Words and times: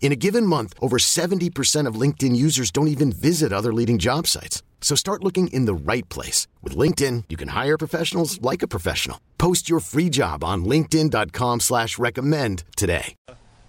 In 0.00 0.12
a 0.12 0.16
given 0.16 0.46
month, 0.46 0.74
over 0.80 0.96
70% 0.96 1.86
of 1.86 2.00
LinkedIn 2.00 2.34
users 2.34 2.70
don't 2.70 2.88
even 2.88 3.12
visit 3.12 3.52
other 3.52 3.74
leading 3.74 3.98
job 3.98 4.26
sites. 4.26 4.62
So 4.80 4.94
start 4.94 5.22
looking 5.22 5.48
in 5.48 5.66
the 5.66 5.74
right 5.74 6.08
place. 6.08 6.46
With 6.62 6.74
LinkedIn, 6.74 7.24
you 7.28 7.36
can 7.36 7.48
hire 7.48 7.76
professionals 7.76 8.40
like 8.40 8.62
a 8.62 8.68
professional. 8.68 9.20
Post 9.36 9.68
your 9.68 9.80
free 9.80 10.08
job 10.08 10.42
on 10.42 10.64
linkedin.com 10.64 11.60
slash 11.60 11.98
recommend 11.98 12.64
today. 12.74 13.14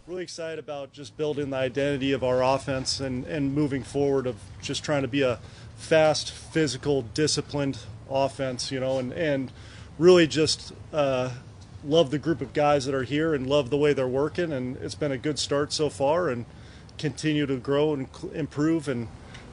Really 0.07 0.23
excited 0.23 0.59
about 0.59 0.91
just 0.94 1.18
building 1.18 1.49
the 1.49 1.57
identity 1.57 2.13
of 2.13 2.23
our 2.23 2.43
offense 2.43 2.99
and, 2.99 3.26
and 3.26 3.54
moving 3.54 3.84
forward 3.84 4.26
of 4.26 4.38
just 4.62 4.84
trying 4.84 5.04
to 5.04 5.07
be 5.07 5.21
a 5.21 5.40
fast, 5.77 6.32
physical, 6.32 7.04
disciplined 7.04 7.77
offense, 8.09 8.71
you 8.71 8.80
know, 8.80 8.98
and, 8.98 9.13
and 9.13 9.52
really 9.99 10.26
just 10.26 10.73
uh, 10.93 11.32
love 11.84 12.12
the 12.12 12.20
group 12.20 12.42
of 12.42 12.54
guys 12.54 12.86
that 12.86 12.94
are 12.94 13.04
here 13.04 13.34
and 13.34 13.48
love 13.48 13.70
the 13.70 13.78
way 13.78 13.94
they're 13.94 14.08
working. 14.08 14.52
And 14.52 14.78
it's 14.78 14.96
been 14.96 15.12
a 15.12 15.18
good 15.18 15.40
start 15.40 15.72
so 15.74 15.90
far 15.90 16.30
and 16.30 16.46
continue 16.98 17.46
to 17.46 17.58
grow 17.58 17.94
and 17.94 18.08
improve 18.34 18.88
and 18.88 19.08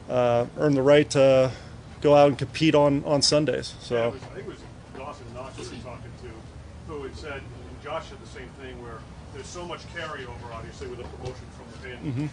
uh, 0.08 0.46
earn 0.58 0.74
the 0.74 0.82
right 0.82 1.08
to 1.10 1.52
go 2.00 2.14
out 2.14 2.28
and 2.28 2.38
compete 2.38 2.74
on, 2.74 3.04
on 3.04 3.22
Sundays. 3.22 3.74
Yeah, 3.80 3.84
So 3.86 4.10
was, 4.10 4.22
I 4.22 4.26
think 4.26 4.38
it 4.38 4.46
was 4.46 4.58
Dawson 4.96 5.26
Knox 5.34 5.58
we 5.58 5.76
were 5.76 5.82
talking 5.82 6.10
to, 6.22 6.92
who 6.92 7.02
had 7.04 7.16
said, 7.16 7.34
and 7.34 7.82
Josh 7.82 8.08
said 8.08 8.18
the 8.20 8.28
same 8.28 8.48
thing, 8.60 8.80
where 8.82 8.98
there's 9.34 9.46
so 9.46 9.64
much 9.64 9.80
carryover, 9.94 10.52
obviously, 10.52 10.88
with 10.88 11.00
a 11.00 11.04
promotion 11.04 11.46
from 11.56 11.66
within, 11.72 11.98
Mm-hmm. 11.98 12.26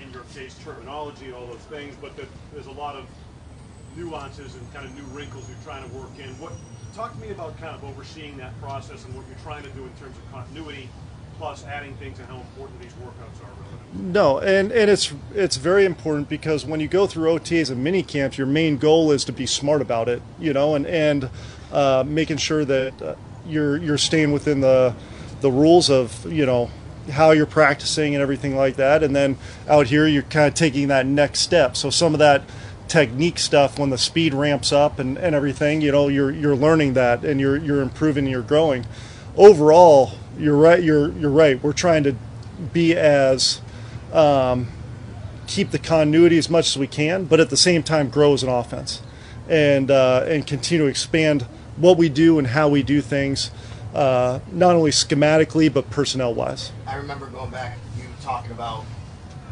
in, 0.00 0.06
in 0.08 0.12
your 0.12 0.24
case, 0.34 0.54
terminology 0.64 1.26
and 1.26 1.34
all 1.34 1.46
those 1.46 1.56
things, 1.70 1.94
but 2.00 2.16
that 2.16 2.26
there's 2.52 2.66
a 2.66 2.72
lot 2.72 2.94
of 2.96 3.06
nuances 3.96 4.54
and 4.54 4.72
kind 4.74 4.86
of 4.86 4.94
new 4.94 5.16
wrinkles 5.16 5.48
you're 5.48 5.58
trying 5.64 5.88
to 5.88 5.96
work 5.96 6.10
in. 6.18 6.28
What 6.38 6.52
talk 6.98 7.14
to 7.14 7.20
me 7.24 7.30
about 7.30 7.56
kind 7.60 7.76
of 7.76 7.84
overseeing 7.84 8.36
that 8.36 8.60
process 8.60 9.04
and 9.04 9.14
what 9.14 9.24
you're 9.28 9.38
trying 9.44 9.62
to 9.62 9.68
do 9.70 9.84
in 9.84 9.90
terms 10.00 10.16
of 10.16 10.32
continuity, 10.32 10.88
plus 11.38 11.64
adding 11.64 11.94
things 11.94 12.18
and 12.18 12.26
how 12.26 12.38
important 12.38 12.80
these 12.82 12.92
workouts 12.94 13.40
are. 13.40 13.52
Really. 13.94 14.12
No, 14.12 14.38
and, 14.38 14.72
and 14.72 14.90
it's 14.90 15.12
it's 15.32 15.56
very 15.56 15.84
important 15.84 16.28
because 16.28 16.66
when 16.66 16.80
you 16.80 16.88
go 16.88 17.06
through 17.06 17.30
OTAs 17.30 17.70
and 17.70 17.84
mini 17.84 18.02
camps, 18.02 18.36
your 18.36 18.48
main 18.48 18.78
goal 18.78 19.12
is 19.12 19.24
to 19.26 19.32
be 19.32 19.46
smart 19.46 19.80
about 19.80 20.08
it, 20.08 20.20
you 20.40 20.52
know, 20.52 20.74
and 20.74 20.86
and 20.86 21.30
uh, 21.70 22.02
making 22.04 22.38
sure 22.38 22.64
that 22.64 23.00
uh, 23.00 23.14
you're 23.46 23.76
you're 23.76 23.96
staying 23.96 24.32
within 24.32 24.60
the 24.60 24.92
the 25.40 25.52
rules 25.52 25.88
of 25.88 26.26
you 26.30 26.44
know 26.44 26.68
how 27.12 27.30
you're 27.30 27.46
practicing 27.46 28.16
and 28.16 28.20
everything 28.20 28.56
like 28.56 28.74
that, 28.74 29.04
and 29.04 29.14
then 29.14 29.38
out 29.68 29.86
here 29.86 30.08
you're 30.08 30.24
kind 30.24 30.48
of 30.48 30.54
taking 30.54 30.88
that 30.88 31.06
next 31.06 31.40
step. 31.40 31.76
So 31.76 31.90
some 31.90 32.12
of 32.12 32.18
that 32.18 32.42
technique 32.88 33.38
stuff 33.38 33.78
when 33.78 33.90
the 33.90 33.98
speed 33.98 34.34
ramps 34.34 34.72
up 34.72 34.98
and, 34.98 35.16
and 35.18 35.34
everything, 35.34 35.80
you 35.80 35.92
know, 35.92 36.08
you're 36.08 36.30
you're 36.30 36.56
learning 36.56 36.94
that 36.94 37.24
and 37.24 37.40
you're 37.40 37.56
you're 37.56 37.82
improving 37.82 38.24
and 38.24 38.32
you're 38.32 38.42
growing. 38.42 38.86
Overall, 39.36 40.12
you're 40.38 40.56
right. 40.56 40.82
You're 40.82 41.12
you're 41.12 41.30
right. 41.30 41.62
We're 41.62 41.72
trying 41.72 42.04
to 42.04 42.16
be 42.72 42.96
as 42.96 43.60
um, 44.12 44.68
keep 45.46 45.70
the 45.70 45.78
continuity 45.78 46.38
as 46.38 46.50
much 46.50 46.68
as 46.68 46.78
we 46.78 46.86
can, 46.86 47.24
but 47.24 47.40
at 47.40 47.50
the 47.50 47.56
same 47.56 47.82
time 47.82 48.08
grow 48.08 48.34
as 48.34 48.42
an 48.42 48.48
offense 48.48 49.02
and 49.48 49.90
uh, 49.90 50.24
and 50.26 50.46
continue 50.46 50.84
to 50.84 50.90
expand 50.90 51.42
what 51.76 51.96
we 51.96 52.08
do 52.08 52.38
and 52.38 52.48
how 52.48 52.68
we 52.68 52.82
do 52.82 53.00
things, 53.00 53.50
uh, 53.94 54.40
not 54.50 54.74
only 54.74 54.90
schematically 54.90 55.72
but 55.72 55.90
personnel 55.90 56.34
wise. 56.34 56.72
I 56.86 56.96
remember 56.96 57.26
going 57.26 57.50
back, 57.50 57.78
you 57.96 58.04
talking 58.20 58.50
about 58.50 58.84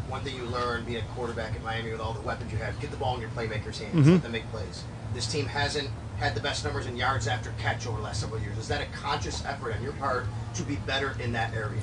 one 0.07 0.21
thing 0.21 0.35
you 0.35 0.43
learned 0.43 0.85
being 0.85 1.03
a 1.03 1.07
quarterback 1.15 1.53
at 1.55 1.63
Miami 1.63 1.91
with 1.91 1.99
all 1.99 2.13
the 2.13 2.21
weapons 2.21 2.51
you 2.51 2.57
have, 2.59 2.79
get 2.79 2.91
the 2.91 2.97
ball 2.97 3.15
in 3.15 3.21
your 3.21 3.29
playmakers' 3.31 3.79
hands, 3.79 4.07
let 4.07 4.23
them 4.23 4.31
make 4.31 4.49
plays. 4.51 4.83
This 5.13 5.27
team 5.31 5.45
hasn't 5.45 5.89
had 6.17 6.33
the 6.33 6.41
best 6.41 6.63
numbers 6.63 6.85
in 6.87 6.95
yards 6.97 7.27
after 7.27 7.53
catch 7.59 7.85
over 7.85 7.97
the 7.97 8.03
last 8.03 8.21
several 8.21 8.41
years. 8.41 8.57
Is 8.57 8.67
that 8.69 8.81
a 8.81 8.85
conscious 8.85 9.45
effort 9.45 9.75
on 9.75 9.83
your 9.83 9.93
part 9.93 10.25
to 10.55 10.63
be 10.63 10.75
better 10.77 11.15
in 11.21 11.31
that 11.33 11.53
area? 11.53 11.79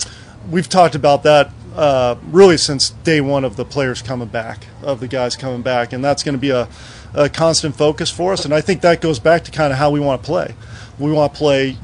We've 0.50 0.68
talked 0.68 0.94
about 0.94 1.22
that 1.22 1.52
uh, 1.74 2.16
really 2.24 2.56
since 2.56 2.90
day 2.90 3.20
one 3.20 3.44
of 3.44 3.56
the 3.56 3.64
players 3.64 4.02
coming 4.02 4.28
back, 4.28 4.66
of 4.82 5.00
the 5.00 5.08
guys 5.08 5.36
coming 5.36 5.62
back, 5.62 5.92
and 5.92 6.04
that's 6.04 6.22
going 6.22 6.34
to 6.34 6.40
be 6.40 6.50
a, 6.50 6.68
a 7.14 7.28
constant 7.28 7.76
focus 7.76 8.10
for 8.10 8.32
us. 8.32 8.44
And 8.44 8.52
I 8.52 8.60
think 8.60 8.80
that 8.82 9.00
goes 9.00 9.18
back 9.18 9.44
to 9.44 9.50
kind 9.50 9.72
of 9.72 9.78
how 9.78 9.90
we 9.90 10.00
want 10.00 10.22
to 10.22 10.26
play. 10.26 10.54
We 10.98 11.12
want 11.12 11.32
to 11.32 11.38
play 11.38 11.76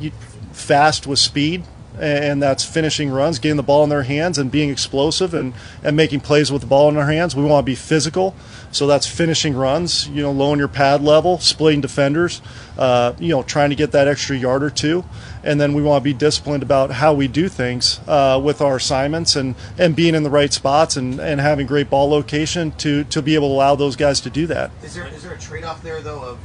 fast 0.52 1.06
with 1.06 1.18
speed, 1.18 1.64
and 2.00 2.42
that's 2.42 2.64
finishing 2.64 3.10
runs, 3.10 3.38
getting 3.38 3.56
the 3.56 3.62
ball 3.62 3.84
in 3.84 3.90
their 3.90 4.02
hands, 4.02 4.38
and 4.38 4.50
being 4.50 4.70
explosive 4.70 5.34
and, 5.34 5.54
and 5.82 5.96
making 5.96 6.20
plays 6.20 6.50
with 6.50 6.62
the 6.62 6.66
ball 6.66 6.88
in 6.88 6.94
their 6.94 7.06
hands. 7.06 7.36
We 7.36 7.44
want 7.44 7.64
to 7.64 7.70
be 7.70 7.74
physical, 7.74 8.34
so 8.72 8.86
that's 8.86 9.06
finishing 9.06 9.54
runs, 9.54 10.08
you 10.08 10.22
know, 10.22 10.32
lowering 10.32 10.58
your 10.58 10.68
pad 10.68 11.02
level, 11.02 11.38
splitting 11.38 11.80
defenders, 11.80 12.40
uh, 12.78 13.14
you 13.18 13.28
know, 13.28 13.42
trying 13.42 13.70
to 13.70 13.76
get 13.76 13.92
that 13.92 14.08
extra 14.08 14.36
yard 14.36 14.62
or 14.62 14.70
two. 14.70 15.04
And 15.42 15.60
then 15.60 15.74
we 15.74 15.82
want 15.82 16.02
to 16.02 16.04
be 16.04 16.14
disciplined 16.14 16.62
about 16.62 16.90
how 16.90 17.14
we 17.14 17.28
do 17.28 17.48
things 17.48 18.00
uh, 18.06 18.40
with 18.42 18.60
our 18.60 18.76
assignments 18.76 19.36
and, 19.36 19.54
and 19.78 19.96
being 19.96 20.14
in 20.14 20.22
the 20.22 20.30
right 20.30 20.52
spots 20.52 20.96
and, 20.96 21.18
and 21.20 21.40
having 21.40 21.66
great 21.66 21.90
ball 21.90 22.08
location 22.10 22.72
to, 22.72 23.04
to 23.04 23.22
be 23.22 23.34
able 23.34 23.48
to 23.48 23.54
allow 23.54 23.74
those 23.74 23.96
guys 23.96 24.20
to 24.22 24.30
do 24.30 24.46
that. 24.46 24.70
Is 24.82 24.94
there 24.94 25.06
is 25.08 25.22
there 25.22 25.32
a 25.32 25.38
trade 25.38 25.64
off 25.64 25.82
there 25.82 26.00
though 26.00 26.22
of 26.22 26.38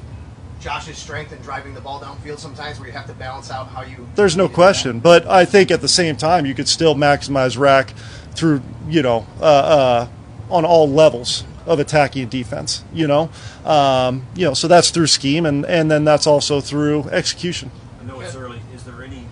Josh's 0.60 0.98
strength 0.98 1.32
and 1.32 1.42
driving 1.44 1.74
the 1.74 1.82
ball 1.82 2.00
downfield 2.02 2.40
sometimes 2.40 2.80
where 2.80 2.88
you 2.88 2.94
have 2.94 3.06
to 3.08 3.14
balance 3.14 3.52
out 3.52 3.68
how 3.68 3.82
you 3.84 4.08
There's 4.16 4.36
no 4.36 4.44
you 4.44 4.48
do 4.48 4.52
that? 4.52 4.56
question, 4.56 5.00
but 5.00 5.28
I 5.28 5.46
think 5.46 5.72
at 5.72 5.82
the 5.82 5.88
same 5.88 6.16
time 6.16 6.46
you 6.46 6.54
could 6.56 6.68
still 6.68 6.96
maximize 6.96 7.58
rack 7.58 7.94
through 8.34 8.62
you 8.88 9.02
know 9.02 9.28
uh, 9.40 9.44
uh, 9.44 10.08
on 10.50 10.66
all 10.66 10.90
levels 10.90 11.44
of 11.66 11.80
attacking 11.80 12.24
and 12.24 12.32
defense. 12.32 12.84
You 12.94 13.08
know, 13.08 13.30
um, 13.64 14.26
you 14.36 14.46
know, 14.46 14.54
so 14.54 14.68
that's 14.68 14.90
through 14.92 15.08
scheme 15.08 15.46
and 15.46 15.66
and 15.66 15.90
then 15.92 16.04
that's 16.06 16.28
also 16.28 16.62
through 16.62 17.10
execution. 17.10 17.72
I 18.02 18.06
know 18.06 18.20
it's 18.22 18.36
early. 18.36 18.60
Is 18.74 18.84
there 18.84 19.04
any 19.04 19.26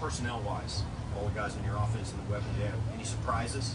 personnel 0.00 0.40
wise, 0.40 0.82
all 1.16 1.24
the 1.24 1.34
guys 1.34 1.56
in 1.56 1.64
your 1.64 1.76
offense 1.76 2.12
and 2.12 2.26
the 2.26 2.32
weapons 2.32 2.56
you 2.58 2.64
have, 2.64 2.74
any 2.94 3.04
surprises? 3.04 3.74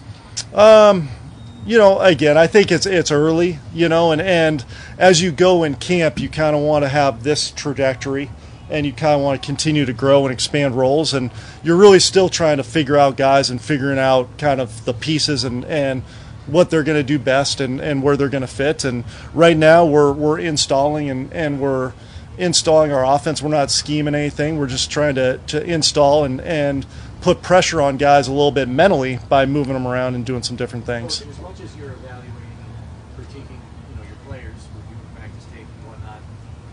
You 1.65 1.77
know, 1.77 1.99
again, 1.99 2.37
I 2.37 2.47
think 2.47 2.71
it's 2.71 2.85
it's 2.85 3.11
early, 3.11 3.59
you 3.73 3.87
know, 3.87 4.11
and 4.11 4.21
and 4.21 4.65
as 4.97 5.21
you 5.21 5.31
go 5.31 5.63
in 5.63 5.75
camp, 5.75 6.19
you 6.19 6.29
kind 6.29 6.55
of 6.55 6.61
want 6.61 6.83
to 6.83 6.89
have 6.89 7.23
this 7.23 7.51
trajectory, 7.51 8.29
and 8.69 8.85
you 8.85 8.91
kind 8.91 9.15
of 9.15 9.21
want 9.21 9.41
to 9.41 9.45
continue 9.45 9.85
to 9.85 9.93
grow 9.93 10.25
and 10.25 10.33
expand 10.33 10.75
roles, 10.75 11.13
and 11.13 11.31
you're 11.63 11.77
really 11.77 11.99
still 11.99 12.27
trying 12.27 12.57
to 12.57 12.63
figure 12.63 12.97
out 12.97 13.15
guys 13.15 13.49
and 13.49 13.61
figuring 13.61 13.99
out 13.99 14.37
kind 14.37 14.59
of 14.59 14.83
the 14.85 14.93
pieces 14.93 15.43
and 15.43 15.63
and 15.65 16.03
what 16.47 16.69
they're 16.69 16.83
going 16.83 16.99
to 16.99 17.03
do 17.03 17.17
best 17.17 17.61
and 17.61 17.79
and 17.79 18.03
where 18.03 18.17
they're 18.17 18.29
going 18.29 18.41
to 18.41 18.47
fit. 18.47 18.83
And 18.83 19.05
right 19.33 19.55
now, 19.55 19.85
we're 19.85 20.11
we're 20.11 20.39
installing 20.39 21.09
and 21.09 21.31
and 21.31 21.61
we're 21.61 21.93
installing 22.37 22.91
our 22.91 23.05
offense. 23.05 23.41
We're 23.41 23.49
not 23.49 23.71
scheming 23.71 24.15
anything. 24.15 24.57
We're 24.57 24.67
just 24.67 24.91
trying 24.91 25.15
to 25.15 25.39
to 25.47 25.63
install 25.63 26.25
and 26.25 26.41
and 26.41 26.85
put 27.23 27.41
pressure 27.41 27.81
on 27.81 27.95
guys 27.95 28.27
a 28.27 28.31
little 28.31 28.51
bit 28.51 28.67
mentally 28.67 29.17
by 29.29 29.45
moving 29.45 29.73
them 29.73 29.87
around 29.87 30.13
and 30.13 30.25
doing 30.25 30.43
some 30.43 30.57
different 30.57 30.85
things. 30.85 31.21
As 31.21 31.39
much 31.39 31.61
as 31.61 31.73
you're 31.77 31.93
evaluating 31.93 32.33
and 32.35 33.17
critiquing, 33.17 33.59
you 33.89 33.95
know, 33.95 34.03
your 34.03 34.17
players, 34.27 34.67
reviewing 34.75 35.07
practice 35.15 35.45
tape 35.45 35.65
and 35.79 35.87
whatnot, 35.87 36.19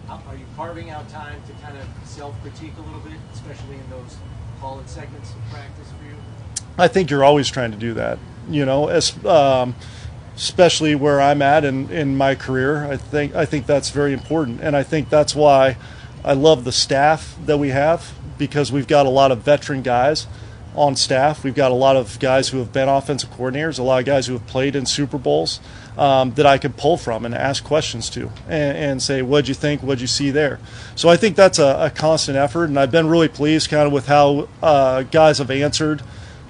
how- 0.09 0.21
are 0.29 0.35
you 0.35 0.45
carving 0.57 0.91
out 0.91 1.09
time 1.09 1.41
to 1.47 1.53
kind 1.65 1.79
of 1.79 1.85
self-critique 2.05 2.73
a 2.77 2.83
little 2.83 2.99
bit, 2.99 3.19
especially 3.33 3.77
in 3.77 3.91
those 3.91 4.17
call-in 4.61 4.87
segments 4.89 5.31
of 5.31 5.37
practice 5.53 5.87
for 5.97 6.05
you? 6.05 6.17
I 6.77 6.89
think 6.89 7.11
you're 7.11 7.25
always 7.25 7.49
trying 7.49 7.71
to 7.71 7.79
do 7.79 7.95
that. 7.95 8.19
You 8.51 8.67
know, 8.67 8.89
as, 8.89 9.25
um, 9.25 9.77
especially 10.35 10.97
where 10.97 11.21
I'm 11.21 11.43
at 11.43 11.65
in, 11.65 11.89
in 11.91 12.17
my 12.17 12.35
career. 12.35 12.91
I 12.91 12.97
think 12.97 13.37
I 13.37 13.45
think 13.45 13.67
that's 13.67 13.91
very 13.91 14.13
important, 14.13 14.61
and 14.63 14.77
I 14.77 14.83
think 14.83 15.11
that's 15.11 15.35
why 15.35 15.77
I 16.25 16.33
love 16.33 16.65
the 16.65 16.73
staff 16.73 17.37
that 17.47 17.59
we 17.59 17.69
have 17.69 18.13
because 18.41 18.73
we've 18.73 18.89
got 18.89 19.07
a 19.07 19.11
lot 19.11 19.31
of 19.31 19.43
veteran 19.43 19.83
guys 19.83 20.27
on 20.75 20.97
staff. 20.97 21.45
We've 21.45 21.55
got 21.55 21.71
a 21.71 21.75
lot 21.75 21.97
of 21.97 22.19
guys 22.19 22.49
who 22.49 22.59
have 22.59 22.73
been 22.73 22.89
offensive 22.89 23.31
coordinators, 23.31 23.79
a 23.79 23.83
lot 23.85 24.01
of 24.01 24.07
guys 24.07 24.27
who 24.27 24.33
have 24.33 24.47
played 24.49 24.75
in 24.75 24.87
Super 24.87 25.19
Bowls 25.19 25.61
um, 25.99 26.33
that 26.35 26.47
I 26.47 26.59
could 26.59 26.77
pull 26.77 26.97
from 26.97 27.25
and 27.25 27.35
ask 27.35 27.63
questions 27.63 28.09
to 28.11 28.31
and, 28.49 28.77
and 28.77 29.03
say, 29.03 29.23
what'd 29.23 29.49
you 29.49 29.55
think? 29.55 29.83
What'd 29.83 30.01
you 30.01 30.07
see 30.07 30.31
there? 30.31 30.59
So 30.97 31.09
I 31.09 31.17
think 31.17 31.37
that's 31.37 31.59
a, 31.59 31.87
a 31.87 31.91
constant 31.91 32.37
effort, 32.37 32.65
and 32.65 32.79
I've 32.79 32.91
been 32.91 33.09
really 33.09 33.29
pleased 33.29 33.71
kind 33.71 33.87
of 33.87 33.93
with 33.93 34.07
how 34.07 34.49
uh, 34.63 35.03
guys 35.03 35.39
have 35.39 35.51
answered 35.51 36.03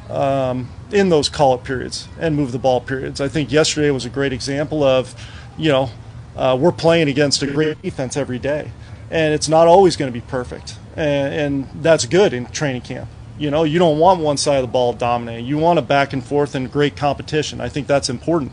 um, 0.08 0.70
in 0.92 1.08
those 1.08 1.28
call 1.28 1.54
up 1.54 1.64
periods 1.64 2.08
and 2.18 2.36
move 2.36 2.52
the 2.52 2.58
ball 2.58 2.80
periods. 2.80 3.20
I 3.20 3.28
think 3.28 3.50
yesterday 3.50 3.90
was 3.90 4.04
a 4.04 4.10
great 4.10 4.32
example 4.32 4.84
of, 4.84 5.14
you 5.56 5.70
know, 5.70 5.90
uh, 6.36 6.56
we're 6.60 6.72
playing 6.72 7.08
against 7.08 7.42
a 7.42 7.46
great 7.46 7.80
defense 7.82 8.16
every 8.16 8.38
day, 8.38 8.70
and 9.10 9.34
it's 9.34 9.48
not 9.48 9.66
always 9.66 9.96
going 9.96 10.12
to 10.12 10.12
be 10.12 10.24
perfect, 10.26 10.76
and, 10.96 11.34
and 11.34 11.82
that's 11.82 12.06
good 12.06 12.32
in 12.32 12.46
training 12.46 12.82
camp. 12.82 13.08
You 13.38 13.50
know, 13.50 13.64
you 13.64 13.78
don't 13.78 13.98
want 13.98 14.20
one 14.20 14.36
side 14.36 14.56
of 14.56 14.62
the 14.62 14.72
ball 14.72 14.92
dominating. 14.92 15.46
You 15.46 15.56
want 15.56 15.78
a 15.78 15.82
back 15.82 16.12
and 16.12 16.22
forth 16.22 16.54
and 16.54 16.70
great 16.70 16.94
competition. 16.94 17.60
I 17.60 17.68
think 17.70 17.86
that's 17.86 18.10
important. 18.10 18.52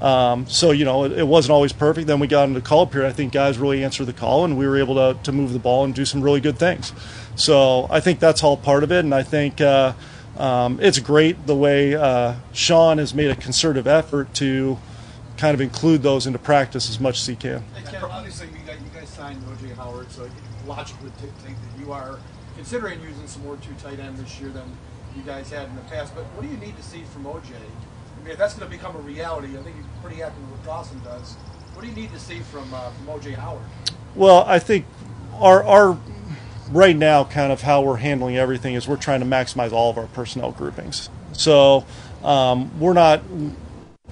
Um, 0.00 0.46
so 0.46 0.70
you 0.70 0.84
know, 0.84 1.04
it, 1.04 1.12
it, 1.12 1.26
wasn't 1.26 1.52
always 1.52 1.72
perfect. 1.72 2.06
Then 2.06 2.20
we 2.20 2.28
got 2.28 2.48
into 2.48 2.60
the 2.60 2.66
call 2.66 2.86
period. 2.86 3.08
I 3.08 3.12
think 3.12 3.32
guys 3.32 3.58
really 3.58 3.82
answered 3.82 4.04
the 4.04 4.12
call, 4.12 4.44
and 4.44 4.56
we 4.56 4.66
were 4.66 4.78
able 4.78 4.94
to 4.94 5.18
to 5.24 5.32
move 5.32 5.52
the 5.52 5.58
ball 5.58 5.84
and 5.84 5.92
do 5.92 6.04
some 6.04 6.22
really 6.22 6.40
good 6.40 6.56
things. 6.56 6.92
So 7.34 7.88
I 7.90 7.98
think 7.98 8.20
that's 8.20 8.44
all 8.44 8.56
part 8.56 8.84
of 8.84 8.92
it, 8.92 9.00
and 9.00 9.14
I 9.14 9.22
think. 9.22 9.60
Uh, 9.60 9.94
um, 10.36 10.78
it's 10.80 11.00
great 11.00 11.48
the 11.48 11.56
way 11.56 11.96
uh, 11.96 12.36
Sean 12.52 12.98
has 12.98 13.12
made 13.12 13.28
a 13.28 13.34
concerted 13.34 13.88
effort 13.88 14.32
to 14.34 14.78
kind 15.36 15.52
of 15.52 15.60
include 15.60 16.02
those 16.02 16.28
into 16.28 16.38
practice 16.38 16.88
as 16.88 17.00
much 17.00 17.18
as 17.18 17.26
he 17.26 17.34
can. 17.34 17.64
Obviously, 18.02 18.46
you 18.48 18.64
guys, 18.64 18.78
you 18.80 19.00
guys 19.00 19.08
signed 19.08 19.42
OJ 19.42 19.74
Howard, 19.74 20.10
so 20.12 20.28
logical 20.68 21.04
would 21.04 21.14
think 21.16 21.56
that 21.56 21.80
you 21.84 21.92
are 21.92 22.18
considering 22.56 23.00
using 23.00 23.26
some 23.26 23.44
more 23.44 23.56
two 23.56 23.74
tight 23.82 24.00
end 24.00 24.16
this 24.18 24.40
year 24.40 24.50
than 24.50 24.64
you 25.16 25.22
guys 25.22 25.50
had 25.50 25.68
in 25.68 25.76
the 25.76 25.82
past. 25.82 26.14
But 26.14 26.24
what 26.34 26.42
do 26.42 26.48
you 26.48 26.56
need 26.58 26.76
to 26.76 26.82
see 26.82 27.02
from 27.12 27.24
OJ? 27.24 27.50
I 27.50 28.22
mean, 28.22 28.32
if 28.32 28.38
that's 28.38 28.54
going 28.54 28.70
to 28.70 28.76
become 28.76 28.96
a 28.96 29.00
reality, 29.00 29.56
I 29.56 29.62
think 29.62 29.76
you're 29.76 30.02
pretty 30.02 30.20
happy 30.20 30.40
with 30.40 30.50
what 30.50 30.64
Dawson 30.64 31.00
does. 31.04 31.34
What 31.74 31.82
do 31.82 31.88
you 31.88 31.94
need 31.94 32.12
to 32.12 32.18
see 32.18 32.40
from 32.40 32.72
uh, 32.74 32.90
from 32.90 33.06
OJ 33.06 33.34
Howard? 33.36 33.62
Well, 34.14 34.44
I 34.46 34.58
think 34.58 34.86
our 35.34 35.62
our 35.64 35.98
right 36.70 36.96
now, 36.96 37.24
kind 37.24 37.52
of 37.52 37.62
how 37.62 37.82
we're 37.82 37.96
handling 37.96 38.36
everything 38.36 38.74
is 38.74 38.88
we're 38.88 38.96
trying 38.96 39.20
to 39.20 39.26
maximize 39.26 39.72
all 39.72 39.90
of 39.90 39.98
our 39.98 40.06
personnel 40.08 40.52
groupings. 40.52 41.08
So 41.32 41.86
um, 42.22 42.78
we're 42.80 42.94
not. 42.94 43.22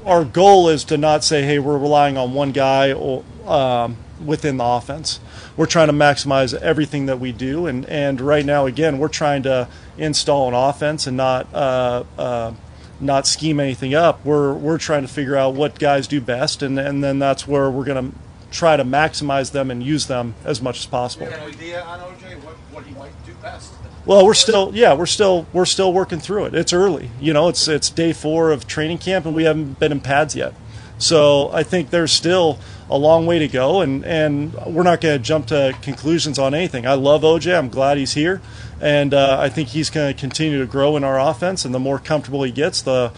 Our 0.04 0.24
goal 0.24 0.68
is 0.68 0.84
to 0.84 0.96
not 0.96 1.24
say, 1.24 1.42
"Hey, 1.42 1.58
we're 1.58 1.78
relying 1.78 2.16
on 2.16 2.32
one 2.32 2.52
guy 2.52 2.92
or, 2.92 3.24
um, 3.44 3.96
within 4.24 4.56
the 4.56 4.64
offense." 4.64 5.18
We're 5.56 5.66
trying 5.66 5.88
to 5.88 5.92
maximize 5.92 6.54
everything 6.54 7.06
that 7.06 7.20
we 7.20 7.32
do, 7.32 7.66
and 7.66 7.86
and 7.86 8.20
right 8.20 8.44
now, 8.44 8.66
again, 8.66 8.98
we're 8.98 9.08
trying 9.08 9.42
to 9.44 9.68
install 9.98 10.48
an 10.48 10.54
offense 10.54 11.06
and 11.06 11.16
not. 11.16 11.52
Uh, 11.54 12.04
uh, 12.18 12.54
not 12.98 13.26
scheme 13.26 13.60
anything 13.60 13.94
up. 13.94 14.24
We're 14.24 14.54
we're 14.54 14.78
trying 14.78 15.02
to 15.02 15.08
figure 15.08 15.36
out 15.36 15.54
what 15.54 15.78
guys 15.78 16.08
do 16.08 16.18
best, 16.20 16.62
and 16.62 16.78
and 16.78 17.04
then 17.04 17.18
that's 17.18 17.46
where 17.46 17.70
we're 17.70 17.84
going 17.84 18.10
to 18.10 18.18
try 18.50 18.76
to 18.76 18.84
maximize 18.84 19.52
them 19.52 19.70
and 19.70 19.82
use 19.82 20.06
them 20.06 20.34
as 20.44 20.62
much 20.62 20.78
as 20.78 20.86
possible. 20.86 21.26
an 21.26 21.34
idea 21.34 21.82
on 21.82 22.00
OJ 22.00 22.42
what, 22.42 22.54
what 22.72 22.84
he 22.84 22.94
might 22.94 23.12
do 23.26 23.34
best? 23.42 23.72
Well, 24.04 24.24
we're 24.24 24.34
still 24.34 24.70
yeah 24.74 24.94
we're 24.94 25.06
still 25.06 25.46
we're 25.52 25.66
still 25.66 25.92
working 25.92 26.20
through 26.20 26.46
it. 26.46 26.54
It's 26.54 26.72
early, 26.72 27.10
you 27.20 27.32
know. 27.32 27.48
It's 27.48 27.68
it's 27.68 27.90
day 27.90 28.12
four 28.12 28.50
of 28.50 28.66
training 28.66 28.98
camp, 28.98 29.26
and 29.26 29.34
we 29.34 29.44
haven't 29.44 29.78
been 29.78 29.92
in 29.92 30.00
pads 30.00 30.36
yet. 30.36 30.54
So 30.98 31.50
I 31.52 31.62
think 31.62 31.90
there's 31.90 32.12
still 32.12 32.58
a 32.88 32.96
long 32.96 33.26
way 33.26 33.38
to 33.38 33.48
go, 33.48 33.81
and, 33.81 34.04
and 34.04 34.54
we're 34.66 34.82
not 34.82 35.00
going 35.00 35.19
to 35.19 35.22
jump 35.22 35.48
to 35.48 35.76
conclusions 35.82 36.38
on 36.38 36.54
anything. 36.54 36.87
I 36.87 36.94
love 36.94 37.22
OJ. 37.22 37.56
I'm 37.56 37.69
glad 37.69 37.98
he's 37.98 38.14
here, 38.14 38.40
and 38.81 39.12
uh, 39.12 39.38
I 39.38 39.48
think 39.48 39.69
he's 39.69 39.90
going 39.90 40.14
to 40.14 40.19
continue 40.19 40.58
to 40.60 40.66
grow 40.66 40.96
in 40.96 41.04
our 41.04 41.20
offense. 41.20 41.64
And 41.64 41.75
the 41.75 41.78
more 41.78 41.98
comfortable 41.98 42.43
he 42.44 42.52
gets, 42.52 42.81
the 42.81 43.12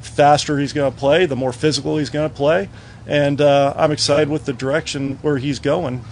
faster 0.00 0.58
he's 0.58 0.72
going 0.72 0.90
to 0.90 0.98
play, 0.98 1.26
the 1.26 1.36
more 1.36 1.52
physical 1.52 1.98
he's 1.98 2.10
going 2.10 2.28
to 2.28 2.34
play 2.34 2.68
and 3.06 3.40
uh, 3.40 3.74
I'm 3.76 3.90
excited 3.92 4.28
with 4.28 4.44
the 4.44 4.52
direction 4.52 5.18
where 5.22 5.38
he's 5.38 5.58
going. 5.58 6.04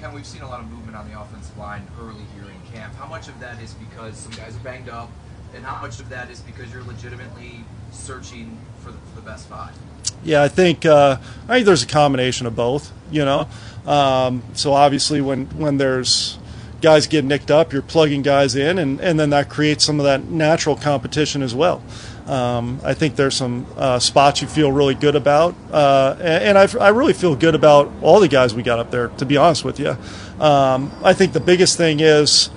Ken, 0.00 0.14
we've 0.14 0.26
seen 0.26 0.42
a 0.42 0.48
lot 0.48 0.60
of 0.60 0.70
movement 0.70 0.96
on 0.96 1.08
the 1.10 1.20
offensive 1.20 1.56
line 1.58 1.86
early 2.00 2.24
here 2.34 2.44
in 2.44 2.72
camp. 2.72 2.94
How 2.94 3.06
much 3.06 3.28
of 3.28 3.38
that 3.40 3.60
is 3.60 3.74
because 3.74 4.16
some 4.16 4.32
guys 4.32 4.56
are 4.56 4.60
banged 4.60 4.88
up, 4.88 5.10
and 5.54 5.64
how 5.64 5.80
much 5.80 6.00
of 6.00 6.08
that 6.08 6.30
is 6.30 6.40
because 6.40 6.72
you're 6.72 6.84
legitimately 6.84 7.64
searching 7.90 8.58
for 8.80 8.90
the, 8.90 8.98
for 8.98 9.16
the 9.16 9.22
best 9.22 9.48
five? 9.48 9.74
Yeah, 10.24 10.42
I 10.42 10.48
think 10.48 10.84
uh, 10.84 11.18
I 11.48 11.54
think 11.54 11.66
there's 11.66 11.82
a 11.82 11.86
combination 11.86 12.46
of 12.46 12.56
both. 12.56 12.92
You 13.10 13.24
know, 13.24 13.48
um, 13.86 14.42
so 14.54 14.72
obviously 14.72 15.20
when 15.20 15.46
when 15.58 15.78
there's 15.78 16.38
guys 16.80 17.06
get 17.06 17.24
nicked 17.24 17.50
up, 17.50 17.72
you're 17.72 17.82
plugging 17.82 18.22
guys 18.22 18.54
in, 18.54 18.78
and, 18.78 19.00
and 19.00 19.18
then 19.18 19.30
that 19.30 19.48
creates 19.48 19.84
some 19.84 19.98
of 19.98 20.04
that 20.04 20.24
natural 20.24 20.76
competition 20.76 21.42
as 21.42 21.54
well. 21.54 21.82
Um, 22.26 22.80
I 22.82 22.94
think 22.94 23.16
there's 23.16 23.36
some 23.36 23.66
uh, 23.76 23.98
spots 23.98 24.42
you 24.42 24.48
feel 24.48 24.72
really 24.72 24.94
good 24.94 25.14
about, 25.14 25.54
uh, 25.72 26.16
and, 26.18 26.56
and 26.56 26.58
I, 26.58 26.68
I, 26.78 26.88
really 26.88 27.12
feel 27.12 27.36
good 27.36 27.54
about 27.54 27.90
all 28.02 28.18
the 28.18 28.28
guys 28.28 28.52
we 28.52 28.64
got 28.64 28.80
up 28.80 28.90
there. 28.90 29.08
To 29.08 29.24
be 29.24 29.36
honest 29.36 29.64
with 29.64 29.78
you, 29.78 29.96
um, 30.40 30.90
I 31.04 31.12
think 31.12 31.32
the 31.32 31.40
biggest 31.40 31.76
thing 31.76 32.00
is 32.00 32.50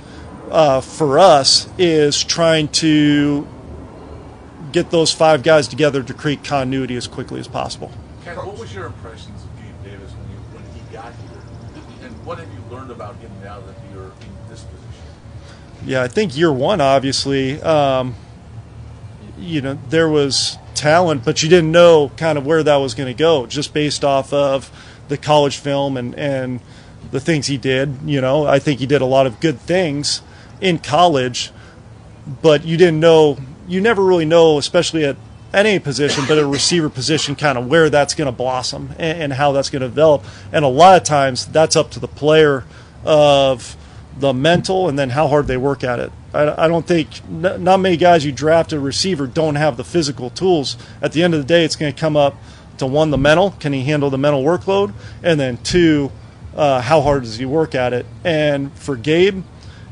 uh, 0.50 0.82
for 0.82 1.20
us 1.20 1.70
is 1.78 2.24
trying 2.24 2.70
to 2.70 3.48
get 4.72 4.92
those 4.92 5.12
five 5.12 5.44
guys 5.44 5.68
together 5.68 6.04
to 6.04 6.14
create 6.14 6.44
continuity 6.44 6.96
as 6.96 7.08
quickly 7.08 7.40
as 7.40 7.48
possible. 7.48 7.92
Ken, 8.24 8.36
what 8.38 8.58
was 8.58 8.74
your 8.74 8.86
impressions 8.86 9.44
of 9.44 9.50
Gabe 9.58 9.92
Davis 9.92 10.12
when, 10.12 10.30
you, 10.30 10.38
when 10.54 10.64
he 10.74 10.94
got 10.94 11.14
here, 11.14 12.08
and 12.08 12.26
what 12.26 12.38
have 12.40 12.48
you 12.52 12.76
learned 12.76 12.92
about 12.92 13.16
him 13.18 13.32
now 13.44 13.60
that 13.60 13.76
you're 13.92 14.06
in 14.06 14.50
this 14.50 14.64
position? 14.64 15.86
Yeah, 15.86 16.04
I 16.04 16.08
think 16.08 16.38
year 16.38 16.52
one, 16.52 16.82
obviously. 16.82 17.62
Um, 17.62 18.16
you 19.40 19.62
know 19.62 19.78
there 19.90 20.10
was 20.10 20.58
talent, 20.76 21.26
but 21.26 21.42
you 21.44 21.50
didn't 21.50 21.72
know 21.72 22.12
kind 22.18 22.38
of 22.38 22.46
where 22.46 22.64
that 22.64 22.76
was 22.78 22.94
going 22.94 23.08
to 23.08 23.18
go, 23.18 23.46
just 23.46 23.74
based 23.74 24.04
off 24.04 24.32
of 24.34 24.72
the 25.08 25.18
college 25.18 25.58
film 25.58 25.98
and 25.98 26.16
and 26.16 26.60
the 27.12 27.20
things 27.20 27.48
he 27.48 27.58
did. 27.58 27.98
You 28.06 28.22
know, 28.22 28.46
I 28.46 28.60
think 28.60 28.80
he 28.80 28.86
did 28.86 29.02
a 29.02 29.06
lot 29.06 29.26
of 29.26 29.40
good 29.40 29.60
things 29.60 30.22
in 30.62 30.80
college, 30.80 31.52
but 32.42 32.66
you 32.66 32.78
didn't 32.78 33.00
know. 33.00 33.38
You 33.70 33.80
never 33.80 34.04
really 34.04 34.26
know, 34.26 34.58
especially 34.58 35.06
at 35.06 35.16
any 35.54 35.80
position, 35.80 36.26
but 36.28 36.38
a 36.38 36.46
receiver 36.46 36.90
position, 36.90 37.36
kind 37.36 37.58
of 37.58 37.68
where 37.68 37.90
that's 37.90 38.16
going 38.16 38.26
to 38.26 38.32
blossom 38.32 38.90
and, 38.98 39.24
and 39.24 39.34
how 39.34 39.52
that's 39.52 39.70
going 39.70 39.82
to 39.84 39.88
develop. 39.88 40.26
And 40.52 40.66
a 40.66 40.68
lot 40.68 40.98
of 40.98 41.04
times, 41.04 41.46
that's 41.46 41.76
up 41.76 41.92
to 41.92 42.00
the 42.00 42.08
player 42.08 42.66
of 43.06 43.78
the 44.18 44.34
mental 44.34 44.90
and 44.90 45.00
then 45.00 45.12
how 45.12 45.28
hard 45.28 45.48
they 45.48 45.56
work 45.56 45.84
at 45.84 46.00
it. 46.00 46.12
I, 46.34 46.66
I 46.66 46.68
don't 46.68 46.86
think 46.86 47.28
not 47.30 47.80
many 47.80 47.96
guys 47.96 48.26
you 48.26 48.32
draft 48.32 48.74
a 48.74 48.80
receiver 48.80 49.28
don't 49.28 49.56
have 49.56 49.78
the 49.78 49.84
physical 49.84 50.30
tools. 50.30 50.76
At 51.02 51.14
the 51.14 51.24
end 51.24 51.34
of 51.34 51.40
the 51.40 51.48
day, 51.48 51.64
it's 51.64 51.76
going 51.76 51.94
to 51.94 52.00
come 52.00 52.18
up 52.18 52.36
to 52.80 52.86
one 52.86 53.12
the 53.12 53.18
mental. 53.18 53.52
Can 53.52 53.74
he 53.74 53.84
handle 53.84 54.10
the 54.10 54.18
mental 54.18 54.44
workload? 54.44 54.94
And 55.24 55.40
then 55.40 55.58
two, 55.58 56.12
uh, 56.56 56.82
how 56.82 57.02
hard 57.02 57.24
does 57.24 57.38
he 57.38 57.46
work 57.46 57.76
at 57.76 57.94
it? 57.94 58.06
And 58.24 58.74
for 58.74 58.96
Gabe, 58.96 59.44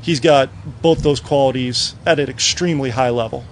he's 0.01 0.19
got 0.19 0.49
both 0.81 1.03
those 1.03 1.19
qualities 1.19 1.95
at 2.05 2.19
an 2.19 2.29
extremely 2.29 2.89
high 2.89 3.09
level. 3.09 3.45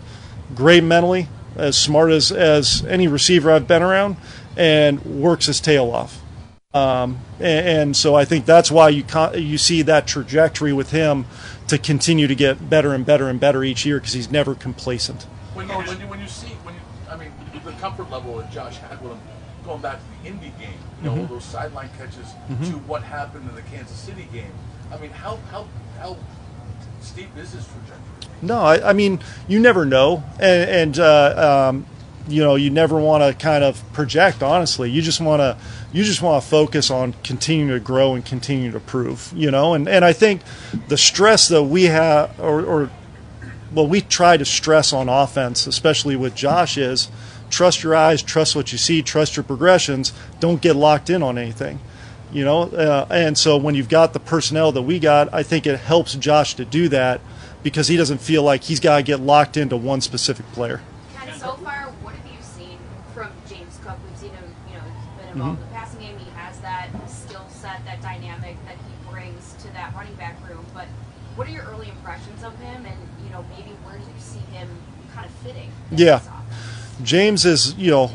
Great 0.53 0.83
mentally, 0.83 1.27
as 1.55 1.77
smart 1.77 2.11
as, 2.11 2.31
as 2.31 2.85
any 2.85 3.07
receiver 3.07 3.51
I've 3.51 3.67
been 3.67 3.81
around, 3.81 4.17
and 4.55 5.03
works 5.03 5.47
his 5.47 5.59
tail 5.59 5.91
off. 5.91 6.21
Um, 6.73 7.19
and, 7.39 7.67
and, 7.67 7.97
so 7.97 8.15
I 8.15 8.25
think 8.25 8.45
that's 8.45 8.69
why 8.69 8.89
you 8.89 9.05
you 9.33 9.57
see 9.57 9.81
that 9.83 10.07
trajectory 10.07 10.73
with 10.73 10.91
him 10.91 11.25
to 11.69 11.77
continue 11.77 12.27
to 12.27 12.35
get 12.35 12.69
better 12.69 12.93
and 12.93 13.05
better 13.05 13.29
and 13.29 13.39
better 13.39 13.63
each 13.63 13.85
year 13.85 13.97
because 13.97 14.11
he's 14.11 14.29
never 14.29 14.53
complacent. 14.55 15.23
When 15.53 15.69
you, 15.69 15.73
when 15.75 15.99
you, 16.01 16.07
when 16.07 16.19
you 16.19 16.27
see 16.27 16.49
when 16.63 16.75
you, 16.75 16.81
I 17.09 17.15
mean 17.15 17.31
the 17.63 17.71
comfort 17.73 18.09
level 18.11 18.37
that 18.39 18.51
Josh 18.51 18.75
had 18.75 19.01
with 19.01 19.13
him 19.13 19.21
going 19.63 19.81
back 19.81 19.99
to 19.99 20.05
the 20.21 20.29
Indy 20.29 20.53
game, 20.59 20.77
you 21.01 21.05
know, 21.05 21.15
mm-hmm. 21.15 21.33
those 21.33 21.45
sideline 21.45 21.89
catches 21.97 22.27
mm-hmm. 22.49 22.63
to 22.65 22.71
what 22.79 23.03
happened 23.03 23.47
in 23.49 23.55
the 23.55 23.61
Kansas 23.63 23.97
City 23.97 24.27
game. 24.33 24.51
I 24.91 24.97
mean, 24.97 25.11
how 25.11 25.37
how 25.51 25.67
how 25.97 26.17
steep 27.01 27.29
is 27.37 27.53
his 27.53 27.65
trajectory? 27.65 28.14
No, 28.41 28.59
I, 28.59 28.89
I 28.89 28.93
mean 28.93 29.19
you 29.47 29.59
never 29.59 29.85
know, 29.85 30.23
and, 30.39 30.69
and 30.69 30.99
uh, 30.99 31.69
um, 31.69 31.85
you 32.27 32.43
know 32.43 32.55
you 32.55 32.69
never 32.69 32.99
want 32.99 33.23
to 33.23 33.33
kind 33.43 33.63
of 33.63 33.81
project. 33.93 34.43
Honestly, 34.43 34.89
you 34.89 35.01
just 35.01 35.21
want 35.21 35.39
to 35.39 35.57
you 35.93 36.03
just 36.03 36.21
want 36.21 36.43
to 36.43 36.49
focus 36.49 36.91
on 36.91 37.13
continuing 37.23 37.71
to 37.71 37.79
grow 37.79 38.15
and 38.15 38.25
continue 38.25 38.71
to 38.71 38.79
prove, 38.79 39.31
you 39.35 39.51
know. 39.51 39.73
And 39.73 39.87
and 39.87 40.03
I 40.03 40.13
think 40.13 40.41
the 40.87 40.97
stress 40.97 41.47
that 41.47 41.63
we 41.63 41.83
have, 41.83 42.37
or, 42.39 42.63
or 42.65 42.89
well, 43.73 43.87
we 43.87 44.01
try 44.01 44.37
to 44.37 44.45
stress 44.45 44.93
on 44.93 45.09
offense, 45.09 45.67
especially 45.67 46.15
with 46.15 46.35
Josh, 46.35 46.77
is 46.77 47.09
trust 47.49 47.83
your 47.83 47.95
eyes, 47.95 48.21
trust 48.21 48.55
what 48.55 48.71
you 48.71 48.77
see, 48.77 49.01
trust 49.01 49.37
your 49.37 49.43
progressions. 49.43 50.13
Don't 50.39 50.61
get 50.61 50.75
locked 50.75 51.09
in 51.09 51.23
on 51.23 51.37
anything, 51.37 51.79
you 52.31 52.43
know. 52.43 52.63
Uh, 52.63 53.05
and 53.09 53.37
so 53.37 53.57
when 53.57 53.75
you've 53.75 53.89
got 53.89 54.13
the 54.13 54.19
personnel 54.19 54.71
that 54.73 54.81
we 54.81 54.99
got, 54.99 55.33
I 55.33 55.43
think 55.43 55.65
it 55.65 55.79
helps 55.79 56.15
Josh 56.15 56.55
to 56.55 56.65
do 56.65 56.89
that 56.89 57.21
because 57.65 57.87
he 57.87 57.97
doesn't 57.97 58.19
feel 58.19 58.43
like 58.43 58.63
he's 58.63 58.79
got 58.79 58.97
to 58.97 59.01
get 59.01 59.19
locked 59.19 59.57
into 59.57 59.75
one 59.75 59.99
specific 59.99 60.45
player. 60.51 60.81
And 61.19 61.33
so 61.35 61.53
far, 61.53 61.85
what 62.03 62.13
have 62.13 62.31
you 62.31 62.39
seen 62.39 62.77
from 63.11 63.31
James 63.49 63.79
Cook? 63.83 63.97
We've 64.07 64.19
seen 64.19 64.29
him, 64.29 64.43
you 64.69 64.75
know, 64.75 64.83
he's 64.85 65.17
been 65.17 65.29
involved 65.33 65.57
mm-hmm 65.57 65.63
in 65.63 65.69
the 65.69 65.75
passing 65.75 65.99
game. 65.99 66.17
He 66.19 66.29
has 66.35 66.59
that 66.59 66.89
skill 67.09 67.43
set, 67.49 67.83
that 67.85 68.03
dynamic 68.03 68.55
that 68.65 68.75
he 68.75 69.11
brings 69.11 69.53
to 69.63 69.67
that 69.73 69.95
running 69.95 70.13
back 70.13 70.37
room. 70.47 70.63
But 70.75 70.85
what 71.35 71.47
are 71.47 71.51
your 71.51 71.63
early 71.63 71.89
impressions 71.89 72.43
of 72.43 72.55
him, 72.59 72.85
and 72.85 72.97
you 73.25 73.31
know 73.31 73.43
maybe 73.57 73.71
where 73.83 73.97
do 73.97 74.03
you 74.03 74.19
see 74.19 74.37
him 74.53 74.69
kind 75.15 75.25
of 75.25 75.31
fitting? 75.37 75.71
Yeah, 75.89 76.21
James 77.01 77.45
is 77.45 77.73
you 77.73 77.89
know 77.89 78.11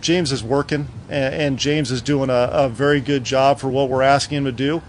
James 0.00 0.30
is 0.30 0.44
working, 0.44 0.86
and, 1.08 1.34
and 1.34 1.58
James 1.58 1.90
is 1.90 2.00
doing 2.00 2.30
a, 2.30 2.48
a, 2.52 2.68
very 2.68 3.00
good 3.00 3.24
job 3.24 3.58
for 3.58 3.68
what 3.68 3.88
we're 3.88 4.02
asking 4.02 4.38
him 4.38 4.44
to 4.44 4.52
do. 4.52 4.80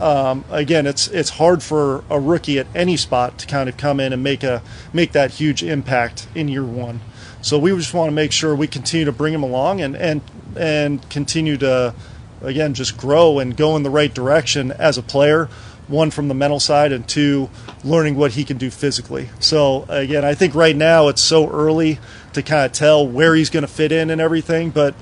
Um, 0.00 0.44
again, 0.50 0.86
it's 0.86 1.08
it's 1.08 1.30
hard 1.30 1.62
for 1.62 2.04
a 2.10 2.18
rookie 2.18 2.58
at 2.58 2.66
any 2.74 2.96
spot 2.96 3.38
to 3.38 3.46
kind 3.46 3.68
of 3.68 3.76
come 3.76 4.00
in 4.00 4.12
and 4.12 4.22
make 4.22 4.42
a 4.42 4.62
make 4.92 5.12
that 5.12 5.32
huge 5.32 5.62
impact 5.62 6.26
in 6.34 6.48
year 6.48 6.64
one. 6.64 7.00
So 7.42 7.58
we 7.58 7.70
just 7.76 7.94
want 7.94 8.08
to 8.08 8.14
make 8.14 8.32
sure 8.32 8.54
we 8.54 8.66
continue 8.66 9.04
to 9.04 9.12
bring 9.12 9.34
him 9.34 9.42
along 9.42 9.80
and 9.80 9.96
and 9.96 10.20
and 10.56 11.08
continue 11.10 11.56
to 11.58 11.94
again 12.42 12.74
just 12.74 12.96
grow 12.96 13.38
and 13.38 13.56
go 13.56 13.76
in 13.76 13.82
the 13.82 13.90
right 13.90 14.12
direction 14.12 14.72
as 14.72 14.98
a 14.98 15.02
player 15.02 15.48
one 15.86 16.10
from 16.10 16.28
the 16.28 16.34
mental 16.34 16.58
side 16.58 16.92
and 16.92 17.06
two 17.06 17.50
learning 17.82 18.16
what 18.16 18.32
he 18.32 18.44
can 18.44 18.56
do 18.56 18.70
physically 18.70 19.28
so 19.38 19.84
again 19.88 20.24
i 20.24 20.34
think 20.34 20.54
right 20.54 20.76
now 20.76 21.08
it's 21.08 21.22
so 21.22 21.48
early 21.50 21.98
to 22.34 22.42
kind 22.42 22.66
of 22.66 22.72
tell 22.72 23.06
where 23.06 23.34
he's 23.34 23.50
going 23.50 23.62
to 23.62 23.72
fit 23.72 23.92
in 23.92 24.10
and 24.10 24.20
everything. 24.20 24.70
But 24.70 24.94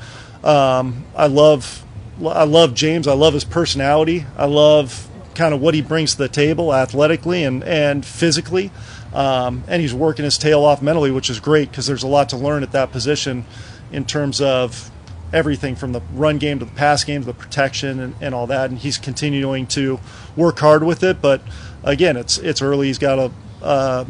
um, 0.45 1.05
I 1.17 1.27
love 1.27 1.85
I 2.25 2.45
love 2.45 2.75
James. 2.75 3.09
I 3.09 3.15
love 3.15 3.35
his 3.35 3.45
personality. 3.45 4.27
I 4.37 4.47
love 4.47 5.09
kind 5.35 5.55
of 5.55 5.61
what 5.61 5.75
he 5.75 5.81
brings 5.81 6.13
to 6.13 6.19
the 6.19 6.29
table 6.29 6.75
athletically 6.75 7.45
and 7.45 7.65
and 7.65 8.05
physically. 8.05 8.71
Um, 9.15 9.65
and 9.67 9.83
he's 9.83 9.93
working 9.93 10.25
his 10.25 10.39
tail 10.39 10.65
off 10.65 10.81
mentally, 10.83 11.11
which 11.11 11.29
is 11.29 11.41
great 11.41 11.71
because 11.71 11.87
there's 11.87 12.03
a 12.03 12.09
lot 12.09 12.31
to 12.31 12.37
learn 12.37 12.63
at 12.63 12.73
that 12.73 12.93
position 12.93 13.45
in 13.91 14.05
terms 14.05 14.41
of 14.41 14.91
everything 15.33 15.77
from 15.77 15.93
the 15.93 16.01
run 16.13 16.39
game 16.39 16.59
to 16.59 16.65
the 16.65 16.73
pass 16.73 17.05
game 17.05 17.23
to 17.23 17.27
the 17.27 17.35
protection 17.35 18.01
and, 18.01 18.15
and 18.21 18.35
all 18.35 18.47
that. 18.47 18.71
And 18.71 18.79
he's 18.79 18.99
continuing 18.99 19.67
to 19.69 20.01
work 20.37 20.59
hard 20.59 20.83
with 20.83 21.03
it. 21.03 21.21
But 21.21 21.43
again, 21.83 22.17
it's 22.17 22.39
it's 22.39 22.63
early. 22.63 22.87
He's 22.89 22.99
got 22.99 23.17
to 23.17 23.33
uh, 23.63 24.05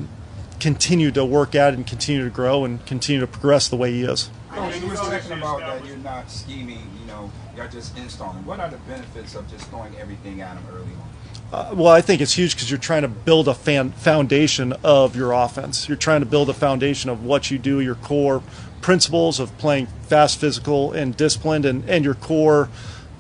continue 0.61 1.11
to 1.11 1.25
work 1.25 1.55
at 1.55 1.75
and 1.75 1.87
continue 1.87 2.25
to 2.25 2.31
grow 2.31 2.65
and 2.65 2.85
continue 2.87 3.21
to 3.21 3.27
progress 3.27 3.69
the 3.69 3.77
way 3.77 3.93
he 3.93 4.03
is. 4.03 4.31
You 4.55 4.87
was 4.87 5.01
talking 5.01 5.33
about 5.33 5.61
that 5.61 5.85
you're 5.87 5.97
not 5.97 6.31
scheming, 6.31 6.87
know, 7.13 7.31
you're 7.57 7.69
just 7.69 7.97
installing. 7.97 8.45
What 8.45 8.61
are 8.61 8.69
the 8.69 8.79
benefits 8.79 9.35
of 9.35 9.49
just 9.51 9.69
throwing 9.69 9.95
everything 9.97 10.41
at 10.41 10.57
him 10.57 10.65
early 10.73 10.85
on? 10.85 11.09
Uh, 11.53 11.75
well, 11.75 11.93
I 11.93 12.01
think 12.01 12.23
it's 12.23 12.33
huge 12.33 12.55
because 12.55 12.71
you're 12.71 12.81
trying 12.81 13.03
to 13.03 13.09
build 13.09 13.47
a 13.47 13.55
foundation 13.55 14.73
of 14.83 15.15
your 15.15 15.33
offense. 15.33 15.87
You're 15.87 15.99
trying 15.99 16.21
to 16.21 16.27
build 16.27 16.49
a 16.49 16.55
foundation 16.55 17.11
of 17.11 17.25
what 17.25 17.51
you 17.51 17.59
do, 17.59 17.81
your 17.81 17.95
core 17.97 18.43
principles 18.81 19.39
of 19.39 19.57
playing 19.59 19.87
fast, 20.09 20.41
physical, 20.41 20.93
and 20.93 21.17
disciplined, 21.17 21.67
and, 21.67 21.89
and 21.89 22.05
your 22.05 22.15
core 22.15 22.71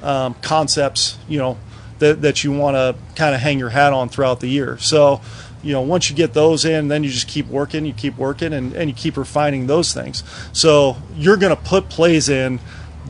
um, 0.02 0.34
concepts, 0.40 1.18
you 1.28 1.38
know, 1.38 1.58
that, 1.98 2.22
that 2.22 2.42
you 2.42 2.52
want 2.52 2.74
to 2.74 2.96
kind 3.14 3.34
of 3.34 3.40
hang 3.40 3.58
your 3.58 3.68
hat 3.68 3.92
on 3.92 4.08
throughout 4.08 4.40
the 4.40 4.48
year. 4.48 4.78
So, 4.78 5.20
you 5.62 5.72
know, 5.72 5.82
once 5.82 6.10
you 6.10 6.16
get 6.16 6.32
those 6.32 6.64
in, 6.64 6.88
then 6.88 7.04
you 7.04 7.10
just 7.10 7.28
keep 7.28 7.46
working, 7.46 7.84
you 7.84 7.92
keep 7.92 8.16
working, 8.16 8.52
and, 8.54 8.72
and 8.72 8.90
you 8.90 8.96
keep 8.96 9.16
refining 9.16 9.66
those 9.66 9.92
things. 9.92 10.24
So 10.52 10.96
you're 11.16 11.36
going 11.36 11.54
to 11.54 11.62
put 11.62 11.88
plays 11.90 12.28
in 12.28 12.58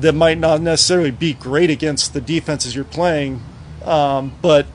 that 0.02 0.14
might 0.14 0.38
not 0.38 0.61
necessarily 0.61 1.11
be 1.11 1.32
great 1.32 1.71
against 1.71 2.12
the 2.12 2.21
defenses 2.21 2.75
you're 2.75 2.85
playing, 2.85 3.42
um, 3.85 4.32
but 4.42 4.66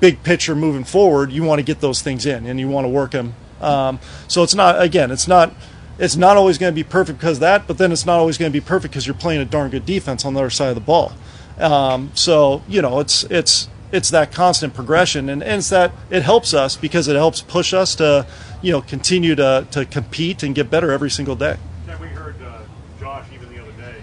big 0.00 0.22
picture 0.22 0.54
moving 0.54 0.84
forward, 0.84 1.32
you 1.32 1.42
want 1.42 1.58
to 1.58 1.64
get 1.64 1.80
those 1.80 2.02
things 2.02 2.26
in 2.26 2.46
and 2.46 2.58
you 2.58 2.68
want 2.68 2.84
to 2.84 2.88
work 2.88 3.12
them. 3.12 3.34
Um, 3.60 3.98
so 4.28 4.42
it's 4.42 4.54
not 4.54 4.80
again, 4.80 5.10
it's 5.10 5.28
not 5.28 5.54
it's 5.98 6.16
not 6.16 6.36
always 6.36 6.58
going 6.58 6.72
to 6.72 6.74
be 6.74 6.84
perfect 6.84 7.18
because 7.18 7.38
that, 7.38 7.66
but 7.66 7.78
then 7.78 7.90
it's 7.90 8.04
not 8.04 8.18
always 8.18 8.36
going 8.36 8.52
to 8.52 8.58
be 8.58 8.64
perfect 8.64 8.92
because 8.92 9.06
you're 9.06 9.14
playing 9.14 9.40
a 9.40 9.44
darn 9.44 9.70
good 9.70 9.86
defense 9.86 10.24
on 10.24 10.34
the 10.34 10.40
other 10.40 10.50
side 10.50 10.68
of 10.68 10.74
the 10.74 10.80
ball. 10.80 11.12
Um, 11.58 12.10
so 12.14 12.62
you 12.68 12.82
know, 12.82 13.00
it's 13.00 13.24
it's 13.24 13.68
it's 13.92 14.10
that 14.10 14.32
constant 14.32 14.74
progression, 14.74 15.30
and, 15.30 15.42
and 15.42 15.58
it's 15.58 15.70
that 15.70 15.92
it 16.10 16.22
helps 16.22 16.52
us 16.52 16.76
because 16.76 17.08
it 17.08 17.16
helps 17.16 17.40
push 17.40 17.72
us 17.72 17.94
to 17.96 18.26
you 18.60 18.72
know 18.72 18.82
continue 18.82 19.34
to 19.36 19.66
to 19.70 19.86
compete 19.86 20.42
and 20.42 20.54
get 20.54 20.70
better 20.70 20.90
every 20.90 21.10
single 21.10 21.34
day. 21.34 21.56
Yeah, 21.86 21.98
we 21.98 22.08
heard 22.08 22.36
uh, 22.42 22.58
Josh 23.00 23.26
even 23.32 23.48
the 23.48 23.62
other 23.62 23.72
day, 23.72 23.96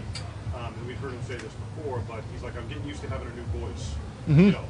um, 0.55 0.73
and 0.73 0.87
we've 0.87 0.97
heard 0.97 1.11
him 1.11 1.23
say 1.27 1.35
this 1.35 1.53
before, 1.75 2.01
but 2.07 2.23
he's 2.33 2.41
like, 2.41 2.57
I'm 2.57 2.67
getting 2.69 2.85
used 2.85 3.01
to 3.01 3.09
having 3.09 3.27
a 3.27 3.35
new 3.35 3.43
voice, 4.27 4.35
Mhm. 4.35 4.45
you 4.45 4.51
know, 4.51 4.65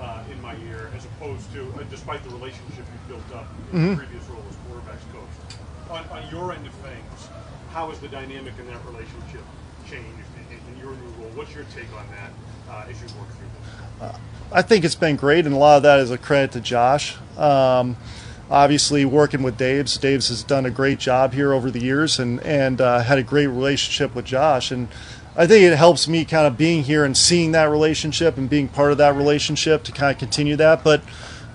uh, 0.00 0.22
in 0.30 0.40
my 0.42 0.54
ear, 0.68 0.90
as 0.96 1.04
opposed 1.04 1.52
to, 1.52 1.62
uh, 1.78 1.82
despite 1.90 2.22
the 2.24 2.30
relationship 2.30 2.84
you've 2.92 3.08
built 3.08 3.40
up 3.40 3.46
in 3.72 3.78
Mhm. 3.78 3.86
your 3.86 3.96
previous 3.96 4.24
role 4.28 4.42
as 4.48 4.56
quarterbacks 4.66 5.12
coach. 5.12 5.58
On, 5.90 6.04
on 6.18 6.30
your 6.30 6.52
end 6.52 6.66
of 6.66 6.74
things, 6.74 7.28
how 7.72 7.88
has 7.90 7.98
the 8.00 8.08
dynamic 8.08 8.54
in 8.58 8.66
that 8.66 8.84
relationship 8.86 9.44
changed 9.88 10.06
in, 10.50 10.74
in 10.74 10.80
your 10.80 10.90
new 10.92 11.10
role? 11.18 11.30
What's 11.34 11.54
your 11.54 11.64
take 11.74 11.88
on 11.96 12.04
that 12.10 12.32
uh, 12.72 12.90
as 12.90 13.00
you 13.00 13.06
work 13.18 13.28
through 13.36 13.46
this? 14.00 14.16
I 14.52 14.62
think 14.62 14.84
it's 14.84 14.94
been 14.94 15.16
great, 15.16 15.44
and 15.44 15.54
a 15.54 15.58
lot 15.58 15.78
of 15.78 15.82
that 15.82 15.98
is 15.98 16.10
a 16.10 16.18
credit 16.18 16.52
to 16.52 16.60
Josh. 16.60 17.16
Um, 17.36 17.96
obviously, 18.50 19.04
working 19.04 19.42
with 19.42 19.56
Dave's, 19.56 19.96
Dave's 19.98 20.28
has 20.28 20.42
done 20.44 20.64
a 20.66 20.70
great 20.70 20.98
job 20.98 21.32
here 21.34 21.52
over 21.52 21.70
the 21.70 21.80
years, 21.80 22.18
and 22.18 22.40
and 22.42 22.80
uh, 22.80 23.00
had 23.00 23.18
a 23.18 23.22
great 23.22 23.48
relationship 23.48 24.14
with 24.14 24.24
Josh. 24.24 24.70
And 24.70 24.88
I 25.36 25.46
think 25.46 25.64
it 25.64 25.76
helps 25.76 26.08
me 26.08 26.24
kind 26.24 26.46
of 26.46 26.56
being 26.56 26.82
here 26.84 27.04
and 27.04 27.16
seeing 27.16 27.52
that 27.52 27.64
relationship 27.64 28.38
and 28.38 28.48
being 28.48 28.68
part 28.68 28.92
of 28.92 28.98
that 28.98 29.14
relationship 29.14 29.82
to 29.84 29.92
kind 29.92 30.12
of 30.12 30.18
continue 30.18 30.56
that. 30.56 30.82
But 30.82 31.02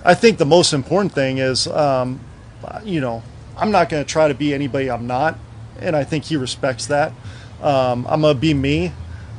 I 0.06 0.14
think 0.14 0.38
the 0.38 0.46
most 0.46 0.72
important 0.72 1.14
thing 1.14 1.40
is, 1.40 1.68
um, 1.68 2.20
you 2.84 3.02
know, 3.02 3.24
I'm 3.58 3.72
not 3.72 3.90
going 3.90 4.04
to 4.04 4.10
try 4.10 4.28
to 4.28 4.34
be 4.34 4.54
anybody 4.54 4.90
I'm 4.90 5.08
not, 5.08 5.38
and 5.80 5.96
I 5.96 6.04
think 6.04 6.26
he 6.26 6.36
respects 6.38 6.86
that. 6.88 7.12
Um, 7.62 8.06
I'm 8.08 8.22
going 8.22 8.36
to 8.36 8.40
be 8.40 8.54
me 8.54 8.94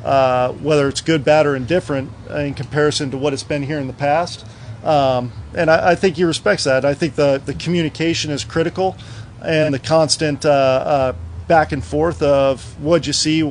uh, 0.05 0.53
whether 0.55 0.89
it's 0.89 1.01
good, 1.01 1.25
bad, 1.25 1.47
or 1.47 1.55
indifferent 1.55 2.11
in 2.31 2.55
comparison 2.55 3.11
to 3.13 3.19
what 3.19 3.33
it's 3.33 3.45
been 3.45 3.63
here 3.63 3.79
in 3.79 3.87
the 3.87 3.93
past. 3.93 4.45
Um, 4.83 5.33
and 5.55 5.71
I, 5.71 5.93
I 5.93 5.95
think 5.95 6.17
he 6.17 6.25
respects 6.25 6.65
that. 6.65 6.85
I 6.85 6.95
think 6.95 7.15
the, 7.15 7.41
the 7.45 7.55
communication 7.55 8.31
is 8.31 8.43
critical 8.43 8.97
and 9.45 9.73
the 9.73 9.79
constant 9.79 10.45
uh, 10.45 10.51
uh, 10.51 11.13
back 11.47 11.73
and 11.73 11.85
forth 11.85 12.23
of 12.23 12.81
what'd 12.83 13.07
you 13.07 13.13
see, 13.13 13.43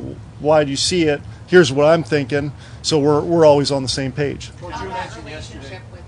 why 0.42 0.64
do 0.64 0.70
you 0.70 0.76
see 0.76 1.04
it, 1.04 1.20
here's 1.46 1.72
what 1.72 1.86
I'm 1.86 2.02
thinking. 2.02 2.52
So 2.82 2.98
we're, 2.98 3.20
we're 3.20 3.46
always 3.46 3.70
on 3.70 3.82
the 3.82 3.88
same 3.88 4.12
page. 4.12 4.50
Coach, 4.58 4.74
on 4.74 4.82
you 4.82 4.88
that 4.88 5.06
mentioned 5.06 5.28
yesterday. 5.28 5.58
relationship 5.58 5.92
with 5.92 6.02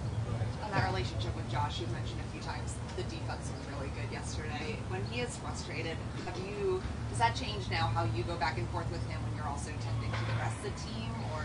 on 0.64 0.70
that 0.72 0.86
relationship 0.90 1.36
with 1.36 1.50
Josh, 1.50 1.80
you 1.80 1.86
mentioned 1.88 2.20
a 2.20 2.32
few 2.32 2.40
times 2.40 2.74
the 2.96 3.02
defense 3.04 3.50
was 3.52 3.76
really 3.76 3.90
good 3.94 4.12
yesterday. 4.12 4.76
When 4.88 5.04
he 5.06 5.20
is 5.20 5.36
frustrated, 5.36 5.96
have 6.26 6.36
you 6.38 6.82
does 7.10 7.18
that 7.18 7.36
change 7.36 7.70
now 7.70 7.86
how 7.86 8.04
you 8.16 8.24
go 8.24 8.34
back 8.36 8.58
and 8.58 8.68
forth 8.70 8.90
with 8.90 9.06
him 9.08 9.22
when 9.22 9.36
you're 9.36 9.46
also 9.46 9.70
tending 9.70 10.10
to 10.10 10.24
the 10.26 10.38
rest 10.40 10.56
of 10.58 10.64
the 10.64 10.90
team, 10.90 11.10
or 11.32 11.44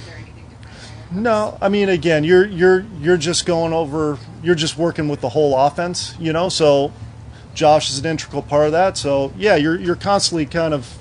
is 0.00 0.06
there 0.06 0.16
anything 0.16 0.44
different 0.50 0.76
there? 1.12 1.20
No, 1.22 1.56
I 1.62 1.70
mean 1.70 1.88
again, 1.88 2.24
you're 2.24 2.44
you're 2.44 2.84
you're 3.00 3.16
just 3.16 3.46
going 3.46 3.72
over 3.72 4.18
you're 4.42 4.54
just 4.54 4.76
working 4.76 5.08
with 5.08 5.20
the 5.22 5.30
whole 5.30 5.56
offense, 5.56 6.14
you 6.18 6.32
know. 6.32 6.48
So 6.48 6.92
Josh 7.54 7.90
is 7.90 7.98
an 8.00 8.06
integral 8.06 8.42
part 8.42 8.66
of 8.66 8.72
that. 8.72 8.98
So 8.98 9.32
yeah, 9.38 9.56
you're 9.56 9.80
you're 9.80 9.96
constantly 9.96 10.44
kind 10.44 10.74
of 10.74 10.98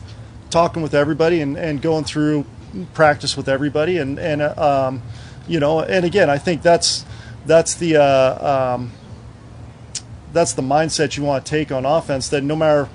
talking 0.50 0.82
with 0.82 0.94
everybody 0.94 1.42
and, 1.42 1.58
and 1.58 1.82
going 1.82 2.04
through 2.04 2.46
practice 2.94 3.36
with 3.36 3.48
everybody 3.48 3.98
and 3.98 4.20
and 4.20 4.42
uh, 4.42 4.88
um, 4.88 5.02
you 5.48 5.60
know 5.60 5.82
and 5.82 6.06
again 6.06 6.30
I 6.30 6.38
think 6.38 6.62
that's 6.62 7.06
that's 7.46 7.76
the 7.76 7.98
uh, 7.98 8.76
um, 8.76 8.92
that's 10.34 10.54
the 10.54 10.62
mindset 10.62 11.18
you 11.18 11.24
want 11.24 11.46
to 11.46 11.50
take 11.50 11.72
on 11.72 11.86
offense 11.86 12.30
that 12.30 12.44
no 12.44 12.56
matter 12.56 12.90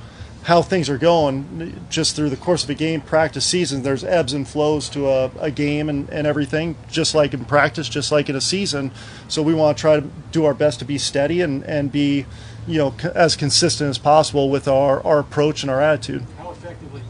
how 0.45 0.61
things 0.61 0.91
are 0.91 0.99
going 0.99 1.81
just 1.89 2.17
through 2.17 2.29
the 2.29 2.37
course 2.37 2.65
of 2.65 2.71
a 2.71 2.75
game 2.75 3.01
practice 3.01 3.47
season 3.47 3.83
there's 3.83 4.03
ebbs 4.03 4.33
and 4.33 4.49
flows 4.49 4.89
to 4.89 5.09
a, 5.09 5.31
a 5.39 5.51
game 5.51 5.89
and, 5.89 6.09
and 6.11 6.27
everything 6.27 6.77
just 6.91 7.15
like 7.15 7.33
in 7.33 7.45
practice 7.45 7.89
just 7.89 8.11
like 8.11 8.29
in 8.29 8.35
a 8.35 8.41
season 8.41 8.91
so 9.29 9.41
we 9.41 9.55
want 9.55 9.77
to 9.77 9.81
try 9.81 9.99
to 9.99 10.07
do 10.33 10.45
our 10.45 10.55
best 10.55 10.81
to 10.81 10.85
be 10.85 10.99
steady 10.99 11.41
and, 11.41 11.63
and 11.65 11.93
be 11.93 12.27
you 12.67 12.77
know 12.77 12.93
as 13.15 13.37
consistent 13.37 13.89
as 13.89 13.99
possible 13.99 14.51
with 14.51 14.67
our, 14.67 15.05
our 15.07 15.21
approach 15.21 15.63
and 15.63 15.71
our 15.71 15.81
attitude 15.81 16.27
How 16.39 16.51
effectively? 16.51 17.03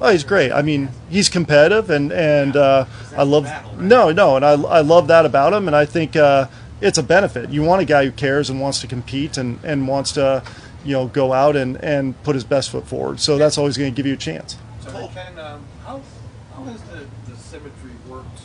Oh, 0.00 0.10
he's 0.10 0.24
great. 0.24 0.50
I 0.50 0.62
mean, 0.62 0.88
he's 1.10 1.28
competitive, 1.28 1.90
and 1.90 2.10
and 2.10 2.56
uh, 2.56 2.86
I 3.14 3.22
love 3.22 3.44
no, 3.78 4.10
no, 4.10 4.36
and 4.36 4.44
I 4.44 4.52
I 4.52 4.80
love 4.80 5.08
that 5.08 5.26
about 5.26 5.52
him, 5.52 5.66
and 5.66 5.76
I 5.76 5.84
think 5.84 6.16
uh, 6.16 6.46
it's 6.80 6.96
a 6.96 7.02
benefit. 7.02 7.50
You 7.50 7.62
want 7.62 7.82
a 7.82 7.84
guy 7.84 8.06
who 8.06 8.12
cares 8.12 8.48
and 8.48 8.60
wants 8.60 8.80
to 8.80 8.86
compete 8.86 9.36
and 9.36 9.62
and 9.62 9.86
wants 9.86 10.12
to, 10.12 10.42
you 10.84 10.92
know, 10.92 11.06
go 11.06 11.34
out 11.34 11.54
and 11.54 11.76
and 11.84 12.20
put 12.22 12.34
his 12.34 12.44
best 12.44 12.70
foot 12.70 12.86
forward. 12.86 13.20
So 13.20 13.36
that's 13.36 13.58
always 13.58 13.76
going 13.76 13.92
to 13.92 13.96
give 13.96 14.06
you 14.06 14.14
a 14.14 14.16
chance. 14.16 14.56
So 14.80 15.10
Ken, 15.12 15.38
um, 15.38 15.62
how 15.84 16.00
how 16.54 16.62
has 16.64 16.80
the, 16.84 17.04
the 17.30 17.36
symmetry 17.36 17.90
worked 18.08 18.40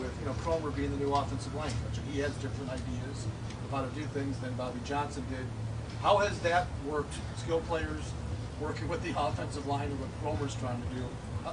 with 0.00 0.12
you 0.20 0.26
know 0.26 0.32
Kromer 0.42 0.74
being 0.74 0.90
the 0.90 1.04
new 1.04 1.12
offensive 1.12 1.54
line 1.54 1.70
coach? 1.70 2.00
He 2.10 2.20
has 2.20 2.32
different 2.36 2.70
ideas 2.70 3.26
of 3.66 3.70
how 3.70 3.82
to 3.82 3.90
do 3.90 4.02
things 4.14 4.38
than 4.38 4.54
Bobby 4.54 4.80
Johnson 4.86 5.24
did. 5.28 5.44
How 6.00 6.16
has 6.18 6.38
that 6.40 6.68
worked? 6.86 7.12
Skill 7.36 7.60
players 7.60 8.02
working 8.60 8.88
with 8.88 9.02
the 9.02 9.18
offensive 9.18 9.66
line 9.66 9.88
and 9.88 10.00
what 10.00 10.08
Kromer's 10.22 10.54
trying 10.54 10.80
to 10.80 10.88
do. 10.94 11.02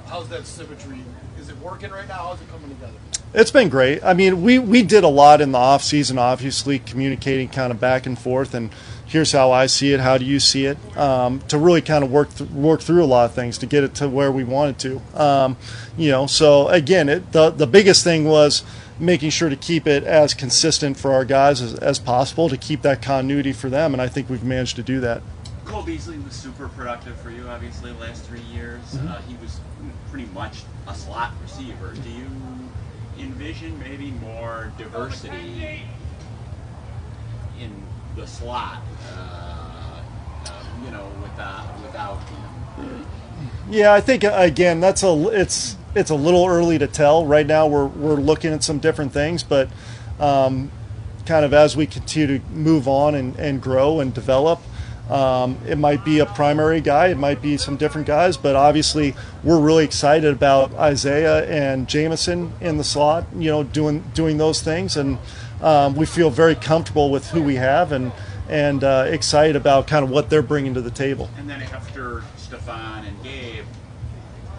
How's 0.06 0.28
that 0.28 0.46
symmetry? 0.46 0.98
Is 1.38 1.48
it 1.48 1.58
working 1.58 1.90
right 1.90 2.08
now? 2.08 2.14
How's 2.14 2.40
it 2.40 2.48
coming 2.50 2.70
together? 2.70 2.94
It's 3.32 3.50
been 3.50 3.68
great. 3.68 4.02
I 4.04 4.14
mean, 4.14 4.42
we, 4.42 4.58
we 4.58 4.82
did 4.82 5.04
a 5.04 5.08
lot 5.08 5.40
in 5.40 5.52
the 5.52 5.58
off 5.58 5.82
season, 5.82 6.18
obviously 6.18 6.78
communicating 6.78 7.48
kind 7.48 7.72
of 7.72 7.80
back 7.80 8.06
and 8.06 8.18
forth, 8.18 8.54
and 8.54 8.70
here's 9.06 9.32
how 9.32 9.50
I 9.50 9.66
see 9.66 9.92
it. 9.92 10.00
How 10.00 10.18
do 10.18 10.24
you 10.24 10.40
see 10.40 10.66
it? 10.66 10.78
Um, 10.96 11.40
to 11.48 11.58
really 11.58 11.80
kind 11.80 12.04
of 12.04 12.10
work 12.10 12.34
th- 12.34 12.50
work 12.50 12.80
through 12.80 13.02
a 13.02 13.06
lot 13.06 13.24
of 13.24 13.34
things 13.34 13.58
to 13.58 13.66
get 13.66 13.84
it 13.84 13.94
to 13.96 14.08
where 14.08 14.30
we 14.30 14.44
wanted 14.44 14.78
to. 14.80 15.20
Um, 15.20 15.56
you 15.96 16.10
know, 16.10 16.26
so 16.26 16.68
again, 16.68 17.08
it, 17.08 17.32
the 17.32 17.50
the 17.50 17.66
biggest 17.66 18.04
thing 18.04 18.24
was 18.24 18.62
making 18.98 19.30
sure 19.30 19.48
to 19.48 19.56
keep 19.56 19.86
it 19.86 20.04
as 20.04 20.34
consistent 20.34 20.96
for 20.96 21.12
our 21.12 21.24
guys 21.24 21.60
as, 21.60 21.74
as 21.74 21.98
possible 21.98 22.48
to 22.48 22.56
keep 22.56 22.82
that 22.82 23.02
continuity 23.02 23.52
for 23.52 23.68
them, 23.68 23.92
and 23.92 24.00
I 24.00 24.08
think 24.08 24.30
we've 24.30 24.44
managed 24.44 24.76
to 24.76 24.82
do 24.82 25.00
that. 25.00 25.22
Cole 25.74 25.82
Beasley 25.82 26.18
was 26.18 26.34
super 26.34 26.68
productive 26.68 27.16
for 27.20 27.30
you, 27.30 27.48
obviously, 27.48 27.90
the 27.92 27.98
last 27.98 28.22
three 28.22 28.44
years. 28.54 28.80
Mhm. 28.92 29.10
Uh, 29.10 29.18
he 29.26 29.34
was 29.42 29.58
pretty 30.08 30.28
much 30.32 30.62
a 30.86 30.94
slot 30.94 31.32
receiver. 31.42 31.94
Do 31.94 32.10
you 32.10 32.28
envision 33.18 33.76
maybe 33.80 34.12
more 34.12 34.70
diversity 34.78 35.82
in 37.60 37.72
the 38.14 38.24
slot? 38.24 38.82
Uh, 39.18 39.98
uh, 40.46 40.52
you 40.84 40.92
know, 40.92 41.08
without 41.20 41.66
without. 41.82 42.18
Yeah, 43.68 43.92
I 43.92 44.00
think 44.00 44.22
uh, 44.22 44.30
again 44.32 44.78
that's 44.78 45.02
a 45.02 45.28
it's 45.32 45.76
it's 45.96 46.10
a 46.10 46.14
little 46.14 46.46
early 46.46 46.78
to 46.78 46.86
tell. 46.86 47.26
Right 47.26 47.48
now, 47.48 47.66
we're 47.66 47.86
we're 47.86 48.14
looking 48.14 48.52
at 48.52 48.62
some 48.62 48.78
different 48.78 49.12
things, 49.12 49.42
but 49.42 49.68
um, 50.20 50.70
kind 51.26 51.44
of 51.44 51.52
as 51.52 51.76
we 51.76 51.86
continue 51.86 52.38
to 52.38 52.44
move 52.52 52.86
on 52.86 53.16
and, 53.16 53.34
and 53.40 53.60
grow 53.60 53.98
and 53.98 54.14
develop, 54.14 54.60
Um, 55.10 55.58
it 55.66 55.76
might 55.76 56.02
be 56.02 56.20
a 56.20 56.26
primary 56.26 56.80
guy, 56.80 57.08
it 57.08 57.18
might 57.18 57.42
be 57.42 57.58
some 57.58 57.76
different 57.76 58.06
guys, 58.06 58.38
but 58.38 58.56
obviously 58.56 59.14
we're 59.42 59.60
really 59.60 59.84
excited 59.84 60.32
about 60.32 60.72
Isaiah 60.74 61.44
and 61.44 61.86
Jameson 61.86 62.54
in 62.60 62.78
the 62.78 62.84
slot, 62.84 63.26
you 63.36 63.50
know, 63.50 63.62
doing 63.62 64.02
doing 64.14 64.38
those 64.38 64.62
things, 64.62 64.96
and 64.96 65.18
um, 65.60 65.94
we 65.94 66.06
feel 66.06 66.30
very 66.30 66.54
comfortable 66.54 67.10
with 67.10 67.28
who 67.30 67.42
we 67.42 67.56
have 67.56 67.92
and 67.92 68.12
and 68.48 68.82
uh, 68.82 69.06
excited 69.08 69.56
about 69.56 69.86
kind 69.86 70.04
of 70.04 70.10
what 70.10 70.30
they're 70.30 70.42
bringing 70.42 70.72
to 70.74 70.80
the 70.80 70.90
table. 70.90 71.28
And 71.36 71.48
then 71.48 71.62
after 71.62 72.22
Stefan 72.36 73.04
and 73.04 73.22
Gabe, 73.22 73.64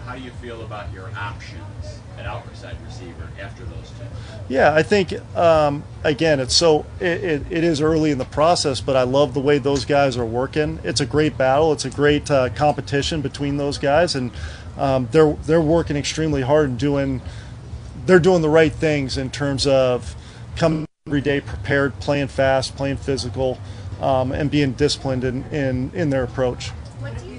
how 0.04 0.14
do 0.14 0.22
you 0.22 0.30
feel 0.30 0.62
about 0.62 0.92
your 0.92 1.10
options 1.16 1.75
at 2.18 2.26
outside 2.26 2.76
receiver 2.84 3.28
after 3.40 3.64
those 3.64 3.90
two? 3.90 4.06
Yeah, 4.48 4.74
I 4.74 4.82
think 4.82 5.12
um, 5.36 5.84
again, 6.04 6.40
it's 6.40 6.54
so 6.54 6.86
it, 7.00 7.24
it, 7.24 7.42
it 7.50 7.64
is 7.64 7.80
early 7.80 8.10
in 8.10 8.18
the 8.18 8.24
process, 8.24 8.80
but 8.80 8.96
I 8.96 9.02
love 9.02 9.34
the 9.34 9.40
way 9.40 9.58
those 9.58 9.84
guys 9.84 10.16
are 10.16 10.24
working. 10.24 10.78
It's 10.84 11.00
a 11.00 11.06
great 11.06 11.36
battle. 11.36 11.72
It's 11.72 11.84
a 11.84 11.90
great 11.90 12.30
uh, 12.30 12.50
competition 12.50 13.20
between 13.20 13.56
those 13.56 13.78
guys, 13.78 14.14
and 14.14 14.30
um, 14.76 15.08
they're 15.10 15.32
they're 15.44 15.60
working 15.60 15.96
extremely 15.96 16.42
hard 16.42 16.70
and 16.70 16.78
doing 16.78 17.22
they're 18.06 18.20
doing 18.20 18.42
the 18.42 18.48
right 18.48 18.72
things 18.72 19.18
in 19.18 19.30
terms 19.30 19.66
of 19.66 20.14
coming 20.54 20.86
every 21.06 21.20
day 21.20 21.40
prepared, 21.40 21.98
playing 22.00 22.28
fast, 22.28 22.76
playing 22.76 22.96
physical, 22.96 23.58
um, 24.00 24.32
and 24.32 24.50
being 24.50 24.72
disciplined 24.72 25.24
in, 25.24 25.44
in 25.46 25.90
in 25.92 26.10
their 26.10 26.24
approach. 26.24 26.68
What 27.00 27.18
do 27.18 27.26
you 27.26 27.35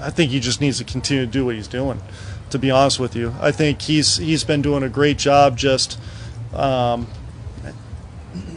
I 0.00 0.10
think 0.10 0.30
he 0.30 0.40
just 0.40 0.60
needs 0.60 0.78
to 0.78 0.84
continue 0.84 1.24
to 1.26 1.30
do 1.30 1.44
what 1.44 1.54
he's 1.54 1.68
doing. 1.68 2.00
To 2.50 2.58
be 2.58 2.70
honest 2.70 3.00
with 3.00 3.16
you, 3.16 3.34
I 3.40 3.50
think 3.50 3.82
he's 3.82 4.16
he's 4.18 4.44
been 4.44 4.62
doing 4.62 4.82
a 4.82 4.88
great 4.88 5.18
job 5.18 5.56
just 5.56 5.98
um, 6.54 7.08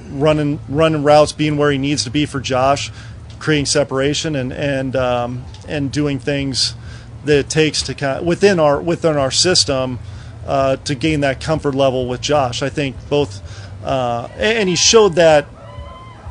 running 0.09 0.59
running 0.69 1.03
routes, 1.03 1.31
being 1.31 1.57
where 1.57 1.71
he 1.71 1.77
needs 1.77 2.03
to 2.03 2.11
be 2.11 2.25
for 2.25 2.39
Josh, 2.39 2.91
creating 3.39 3.65
separation, 3.65 4.35
and 4.35 4.53
and 4.53 4.95
um, 4.95 5.45
and 5.67 5.91
doing 5.91 6.19
things 6.19 6.75
that 7.25 7.37
it 7.39 7.49
takes 7.49 7.81
to 7.83 7.93
kind 7.93 8.19
of, 8.19 8.25
within 8.25 8.59
our 8.59 8.79
within 8.79 9.17
our 9.17 9.31
system 9.31 9.99
uh, 10.45 10.75
to 10.77 10.95
gain 10.95 11.21
that 11.21 11.41
comfort 11.41 11.73
level 11.75 12.07
with 12.07 12.21
Josh. 12.21 12.61
I 12.61 12.69
think 12.69 12.95
both, 13.09 13.41
uh, 13.83 14.27
and 14.37 14.69
he 14.69 14.75
showed 14.75 15.15
that 15.15 15.47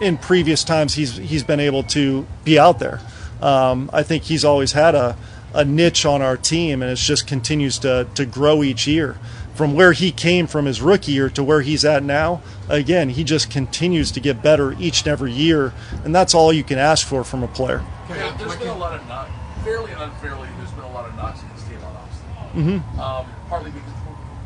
in 0.00 0.18
previous 0.18 0.64
times 0.64 0.94
he's 0.94 1.16
he's 1.16 1.42
been 1.42 1.60
able 1.60 1.82
to 1.84 2.26
be 2.44 2.58
out 2.58 2.78
there. 2.78 3.00
Um, 3.42 3.90
I 3.92 4.02
think 4.02 4.24
he's 4.24 4.44
always 4.44 4.72
had 4.72 4.94
a, 4.94 5.16
a 5.54 5.64
niche 5.64 6.06
on 6.06 6.22
our 6.22 6.36
team, 6.36 6.82
and 6.82 6.90
it 6.90 6.96
just 6.96 7.26
continues 7.26 7.78
to 7.80 8.06
to 8.14 8.24
grow 8.26 8.62
each 8.62 8.86
year. 8.86 9.16
From 9.54 9.72
where 9.72 9.92
he 9.92 10.12
came 10.12 10.46
from 10.46 10.66
his 10.66 10.82
rookie 10.82 11.12
year 11.12 11.30
to 11.30 11.42
where 11.42 11.62
he's 11.62 11.82
at 11.82 12.02
now, 12.02 12.42
again, 12.68 13.08
he 13.08 13.24
just 13.24 13.50
continues 13.50 14.10
to 14.12 14.20
get 14.20 14.42
better 14.42 14.74
each 14.78 15.00
and 15.00 15.08
every 15.08 15.32
year, 15.32 15.72
and 16.04 16.14
that's 16.14 16.34
all 16.34 16.52
you 16.52 16.62
can 16.62 16.78
ask 16.78 17.06
for 17.06 17.24
from 17.24 17.42
a 17.42 17.48
player. 17.48 17.82
Yeah, 18.10 18.36
there's 18.36 18.54
been 18.56 18.68
a 18.68 18.76
lot 18.76 19.00
of 19.00 19.06
knock, 19.08 19.30
fairly 19.64 19.92
and 19.92 20.02
unfairly, 20.02 20.46
there's 20.58 20.72
been 20.72 20.84
a 20.84 20.92
lot 20.92 21.08
of 21.08 21.16
knocks 21.16 21.40
against 21.42 21.64
Tavon 21.70 21.96
Austin. 21.96 22.82
Mhm. 22.82 22.98
Um, 22.98 23.26
partly 23.48 23.70
because 23.70 23.92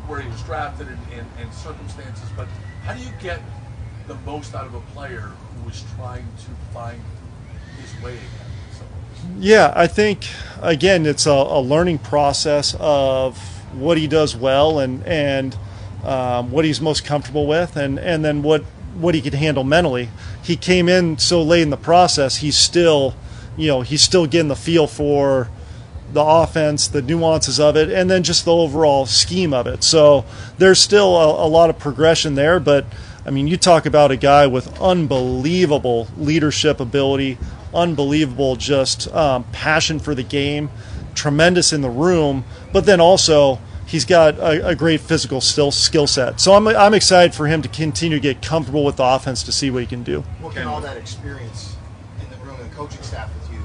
where 0.07 0.21
he 0.21 0.29
was 0.29 0.41
drafted 0.43 0.87
and, 0.87 0.99
and, 1.13 1.27
and 1.39 1.53
circumstances, 1.53 2.29
but 2.35 2.47
how 2.83 2.93
do 2.93 3.01
you 3.01 3.11
get 3.21 3.41
the 4.07 4.15
most 4.25 4.53
out 4.55 4.65
of 4.65 4.73
a 4.73 4.81
player 4.93 5.31
who 5.63 5.69
is 5.69 5.83
trying 5.95 6.25
to 6.39 6.51
find 6.73 7.01
his 7.81 8.03
way 8.03 8.11
again? 8.13 8.40
Yeah, 9.37 9.73
I 9.75 9.87
think 9.87 10.27
again 10.61 11.05
it's 11.05 11.25
a, 11.25 11.31
a 11.31 11.61
learning 11.61 11.99
process 11.99 12.75
of 12.79 13.37
what 13.73 13.97
he 13.97 14.07
does 14.07 14.35
well 14.35 14.79
and 14.79 15.03
and 15.05 15.55
um, 16.03 16.51
what 16.51 16.65
he's 16.65 16.81
most 16.81 17.05
comfortable 17.05 17.47
with, 17.47 17.75
and 17.75 17.99
and 17.99 18.23
then 18.25 18.41
what 18.41 18.63
what 18.95 19.15
he 19.15 19.21
could 19.21 19.33
handle 19.33 19.63
mentally. 19.63 20.09
He 20.43 20.55
came 20.55 20.89
in 20.89 21.17
so 21.17 21.41
late 21.41 21.61
in 21.61 21.69
the 21.69 21.77
process. 21.77 22.37
He's 22.37 22.57
still, 22.57 23.15
you 23.57 23.67
know, 23.67 23.81
he's 23.81 24.01
still 24.01 24.25
getting 24.25 24.49
the 24.49 24.55
feel 24.55 24.87
for 24.87 25.49
the 26.11 26.21
offense, 26.21 26.87
the 26.87 27.01
nuances 27.01 27.59
of 27.59 27.77
it, 27.77 27.89
and 27.89 28.09
then 28.09 28.23
just 28.23 28.43
the 28.43 28.53
overall 28.53 29.05
scheme 29.05 29.53
of 29.53 29.65
it. 29.65 29.83
So 29.83 30.25
there's 30.57 30.79
still 30.79 31.15
a, 31.15 31.45
a 31.45 31.47
lot 31.47 31.69
of 31.69 31.79
progression 31.79 32.35
there, 32.35 32.59
but 32.59 32.85
I 33.25 33.29
mean, 33.29 33.47
you 33.47 33.55
talk 33.55 33.85
about 33.85 34.11
a 34.11 34.17
guy 34.17 34.47
with 34.47 34.81
unbelievable 34.81 36.07
leadership 36.17 36.79
ability, 36.79 37.37
unbelievable 37.73 38.55
just 38.55 39.11
um, 39.13 39.43
passion 39.51 39.99
for 39.99 40.15
the 40.15 40.23
game, 40.23 40.69
tremendous 41.15 41.73
in 41.73 41.81
the 41.81 41.89
room, 41.89 42.43
but 42.73 42.85
then 42.85 43.01
also 43.01 43.59
he's 43.85 44.05
got 44.05 44.37
a, 44.37 44.69
a 44.69 44.75
great 44.75 45.01
physical 45.01 45.41
still 45.41 45.71
skill 45.71 46.07
set. 46.07 46.39
So 46.39 46.53
I'm, 46.53 46.67
I'm 46.67 46.93
excited 46.93 47.33
for 47.33 47.47
him 47.47 47.61
to 47.61 47.69
continue 47.69 48.17
to 48.17 48.21
get 48.21 48.41
comfortable 48.41 48.85
with 48.85 48.95
the 48.95 49.03
offense 49.03 49.43
to 49.43 49.51
see 49.51 49.69
what 49.69 49.81
he 49.81 49.87
can 49.87 50.03
do. 50.03 50.21
What 50.39 50.55
can 50.55 50.67
all 50.67 50.81
that 50.81 50.97
experience 50.97 51.75
in 52.21 52.29
the 52.29 52.45
room 52.45 52.59
and 52.59 52.71
the 52.71 52.75
coaching 52.75 53.01
staff 53.01 53.29
with 53.33 53.51
you 53.51 53.59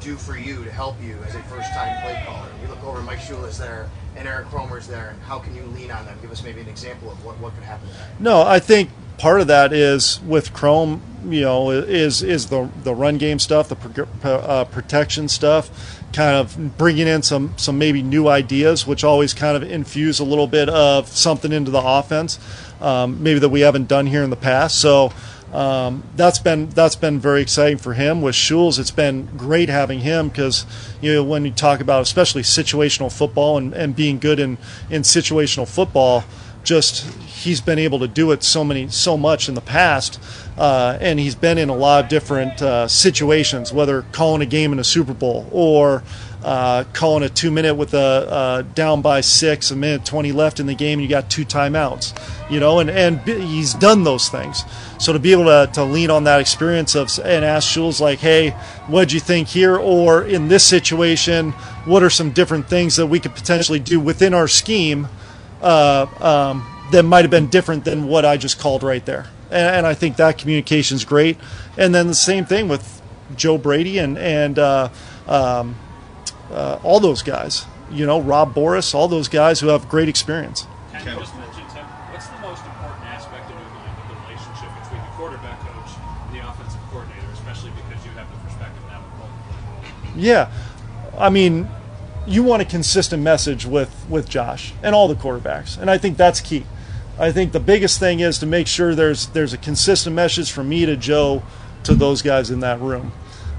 do 0.00 0.16
for 0.16 0.38
you 0.38 0.64
to 0.64 0.70
help 0.70 0.96
you 1.02 1.18
as 1.26 1.34
a 1.34 1.42
first-time 1.44 2.00
play 2.02 2.22
caller? 2.26 2.48
You 2.62 2.68
look 2.68 2.82
over, 2.84 3.02
Mike 3.02 3.18
Shula's 3.18 3.58
there, 3.58 3.90
and 4.16 4.26
Aaron 4.26 4.46
Kromer's 4.48 4.86
there, 4.86 5.10
and 5.10 5.22
how 5.22 5.38
can 5.38 5.54
you 5.54 5.62
lean 5.62 5.90
on 5.90 6.06
them? 6.06 6.18
Give 6.22 6.30
us 6.30 6.42
maybe 6.42 6.60
an 6.60 6.68
example 6.68 7.10
of 7.10 7.22
what, 7.24 7.38
what 7.38 7.54
could 7.54 7.64
happen 7.64 7.88
there. 7.88 8.08
No, 8.18 8.42
I 8.42 8.58
think 8.60 8.90
part 9.18 9.40
of 9.40 9.48
that 9.48 9.72
is 9.72 10.20
with 10.22 10.52
Chrome, 10.54 11.02
you 11.32 11.42
know, 11.42 11.70
is 11.70 12.22
is 12.22 12.46
the 12.46 12.68
the 12.82 12.94
run 12.94 13.18
game 13.18 13.38
stuff, 13.38 13.68
the 13.68 14.08
uh, 14.24 14.64
protection 14.64 15.28
stuff, 15.28 16.00
kind 16.12 16.36
of 16.36 16.76
bringing 16.78 17.06
in 17.06 17.22
some 17.22 17.54
some 17.56 17.78
maybe 17.78 18.02
new 18.02 18.28
ideas, 18.28 18.86
which 18.86 19.04
always 19.04 19.34
kind 19.34 19.56
of 19.56 19.62
infuse 19.62 20.18
a 20.18 20.24
little 20.24 20.46
bit 20.46 20.68
of 20.68 21.08
something 21.08 21.52
into 21.52 21.70
the 21.70 21.82
offense, 21.82 22.38
um, 22.80 23.22
maybe 23.22 23.38
that 23.38 23.48
we 23.48 23.60
haven't 23.60 23.88
done 23.88 24.06
here 24.06 24.22
in 24.22 24.30
the 24.30 24.36
past. 24.36 24.80
So. 24.80 25.12
Um, 25.52 26.02
that's 26.14 26.38
been 26.38 26.68
that's 26.68 26.96
been 26.96 27.18
very 27.18 27.40
exciting 27.40 27.78
for 27.78 27.94
him. 27.94 28.20
With 28.20 28.34
Schules, 28.34 28.78
it's 28.78 28.90
been 28.90 29.30
great 29.34 29.70
having 29.70 30.00
him 30.00 30.28
because 30.28 30.66
you 31.00 31.14
know 31.14 31.24
when 31.24 31.46
you 31.46 31.50
talk 31.52 31.80
about 31.80 32.02
especially 32.02 32.42
situational 32.42 33.10
football 33.10 33.56
and, 33.56 33.72
and 33.72 33.96
being 33.96 34.18
good 34.18 34.40
in, 34.40 34.58
in 34.90 35.00
situational 35.00 35.66
football, 35.66 36.24
just 36.64 37.06
he's 37.26 37.60
been 37.60 37.78
able 37.78 37.98
to 38.00 38.08
do 38.08 38.32
it 38.32 38.42
so 38.42 38.64
many 38.64 38.88
so 38.88 39.16
much 39.16 39.48
in 39.48 39.54
the 39.54 39.60
past, 39.60 40.20
uh, 40.56 40.98
and 41.00 41.18
he's 41.18 41.34
been 41.34 41.58
in 41.58 41.68
a 41.68 41.74
lot 41.74 42.04
of 42.04 42.10
different 42.10 42.60
uh, 42.60 42.88
situations, 42.88 43.72
whether 43.72 44.02
calling 44.12 44.42
a 44.42 44.46
game 44.46 44.72
in 44.72 44.78
a 44.78 44.84
Super 44.84 45.14
Bowl 45.14 45.48
or 45.52 46.02
uh, 46.42 46.84
calling 46.92 47.22
a 47.24 47.28
two 47.28 47.50
minute 47.50 47.74
with 47.74 47.94
a 47.94 47.98
uh, 47.98 48.62
down 48.74 49.02
by 49.02 49.20
six, 49.20 49.70
a 49.70 49.76
minute 49.76 50.04
twenty 50.04 50.32
left 50.32 50.60
in 50.60 50.66
the 50.66 50.74
game, 50.74 50.98
and 50.98 51.02
you 51.02 51.08
got 51.08 51.30
two 51.30 51.44
timeouts, 51.44 52.12
you 52.50 52.60
know, 52.60 52.80
and 52.80 52.90
and 52.90 53.20
he's 53.20 53.74
done 53.74 54.04
those 54.04 54.28
things. 54.28 54.64
So 54.98 55.12
to 55.12 55.18
be 55.18 55.32
able 55.32 55.44
to, 55.44 55.70
to 55.74 55.84
lean 55.84 56.10
on 56.10 56.24
that 56.24 56.40
experience 56.40 56.94
of 56.96 57.08
and 57.24 57.44
ask 57.44 57.72
Jules 57.72 58.00
like, 58.00 58.18
hey, 58.18 58.50
what'd 58.88 59.12
you 59.12 59.20
think 59.20 59.48
here, 59.48 59.76
or 59.76 60.24
in 60.24 60.48
this 60.48 60.64
situation, 60.64 61.52
what 61.86 62.02
are 62.02 62.10
some 62.10 62.30
different 62.30 62.68
things 62.68 62.96
that 62.96 63.06
we 63.06 63.20
could 63.20 63.34
potentially 63.34 63.78
do 63.78 64.00
within 64.00 64.34
our 64.34 64.48
scheme 64.48 65.08
uh, 65.60 66.06
um, 66.20 66.88
that 66.92 67.02
might 67.02 67.22
have 67.22 67.30
been 67.30 67.48
different 67.48 67.84
than 67.84 68.06
what 68.06 68.24
I 68.24 68.36
just 68.36 68.58
called 68.58 68.82
right 68.82 69.04
there. 69.04 69.26
And, 69.50 69.76
and 69.76 69.86
I 69.86 69.94
think 69.94 70.16
that 70.16 70.38
communication 70.38 70.96
is 70.96 71.04
great. 71.04 71.38
And 71.76 71.94
then 71.94 72.06
the 72.06 72.14
same 72.14 72.44
thing 72.44 72.68
with 72.68 73.02
Joe 73.36 73.58
Brady 73.58 73.98
and 73.98 74.16
and 74.18 74.58
uh, 74.58 74.88
um, 75.26 75.76
uh, 76.50 76.78
all 76.82 77.00
those 77.00 77.22
guys. 77.22 77.66
You 77.90 78.06
know, 78.06 78.20
Rob 78.20 78.54
Boras, 78.54 78.94
all 78.94 79.08
those 79.08 79.28
guys 79.28 79.60
who 79.60 79.68
have 79.68 79.88
great 79.88 80.08
experience. 80.08 80.66
And 80.92 81.04
you 81.04 81.16
just 81.16 81.34
mentioned, 81.36 81.68
Tim, 81.70 81.84
what's 82.12 82.26
the 82.28 82.38
most 82.40 82.64
important 82.64 83.04
aspect 83.04 83.44
of 83.48 83.56
your 83.56 83.70
mind 83.72 83.96
of 83.96 84.08
the 84.08 84.16
relationship 84.28 84.68
between 84.82 85.00
the 85.00 85.12
quarterback 85.16 85.60
coach 85.60 85.92
and 85.96 86.36
the 86.36 86.44
offensive 86.46 86.80
coordinator, 86.90 87.28
especially 87.32 87.70
because 87.72 88.04
you 88.04 88.12
have 88.12 88.28
the 88.28 88.38
perspective 88.44 88.82
now? 88.88 89.00
Yeah, 90.16 90.52
I 91.16 91.30
mean, 91.30 91.68
you 92.28 92.42
want 92.42 92.62
a 92.62 92.64
consistent 92.64 93.22
message 93.22 93.64
with 93.66 94.06
with 94.08 94.28
Josh 94.28 94.72
and 94.82 94.94
all 94.94 95.08
the 95.08 95.14
quarterbacks, 95.14 95.78
and 95.78 95.90
I 95.90 95.98
think 95.98 96.16
that's 96.16 96.40
key. 96.40 96.64
I 97.18 97.32
think 97.32 97.52
the 97.52 97.60
biggest 97.60 97.98
thing 97.98 98.20
is 98.20 98.38
to 98.38 98.46
make 98.46 98.66
sure 98.66 98.94
there's 98.94 99.28
there's 99.28 99.52
a 99.52 99.58
consistent 99.58 100.14
message 100.14 100.52
from 100.52 100.68
me 100.68 100.86
to 100.86 100.96
Joe 100.96 101.42
to 101.84 101.94
those 101.94 102.22
guys 102.22 102.50
in 102.50 102.60
that 102.60 102.80
room, 102.80 103.12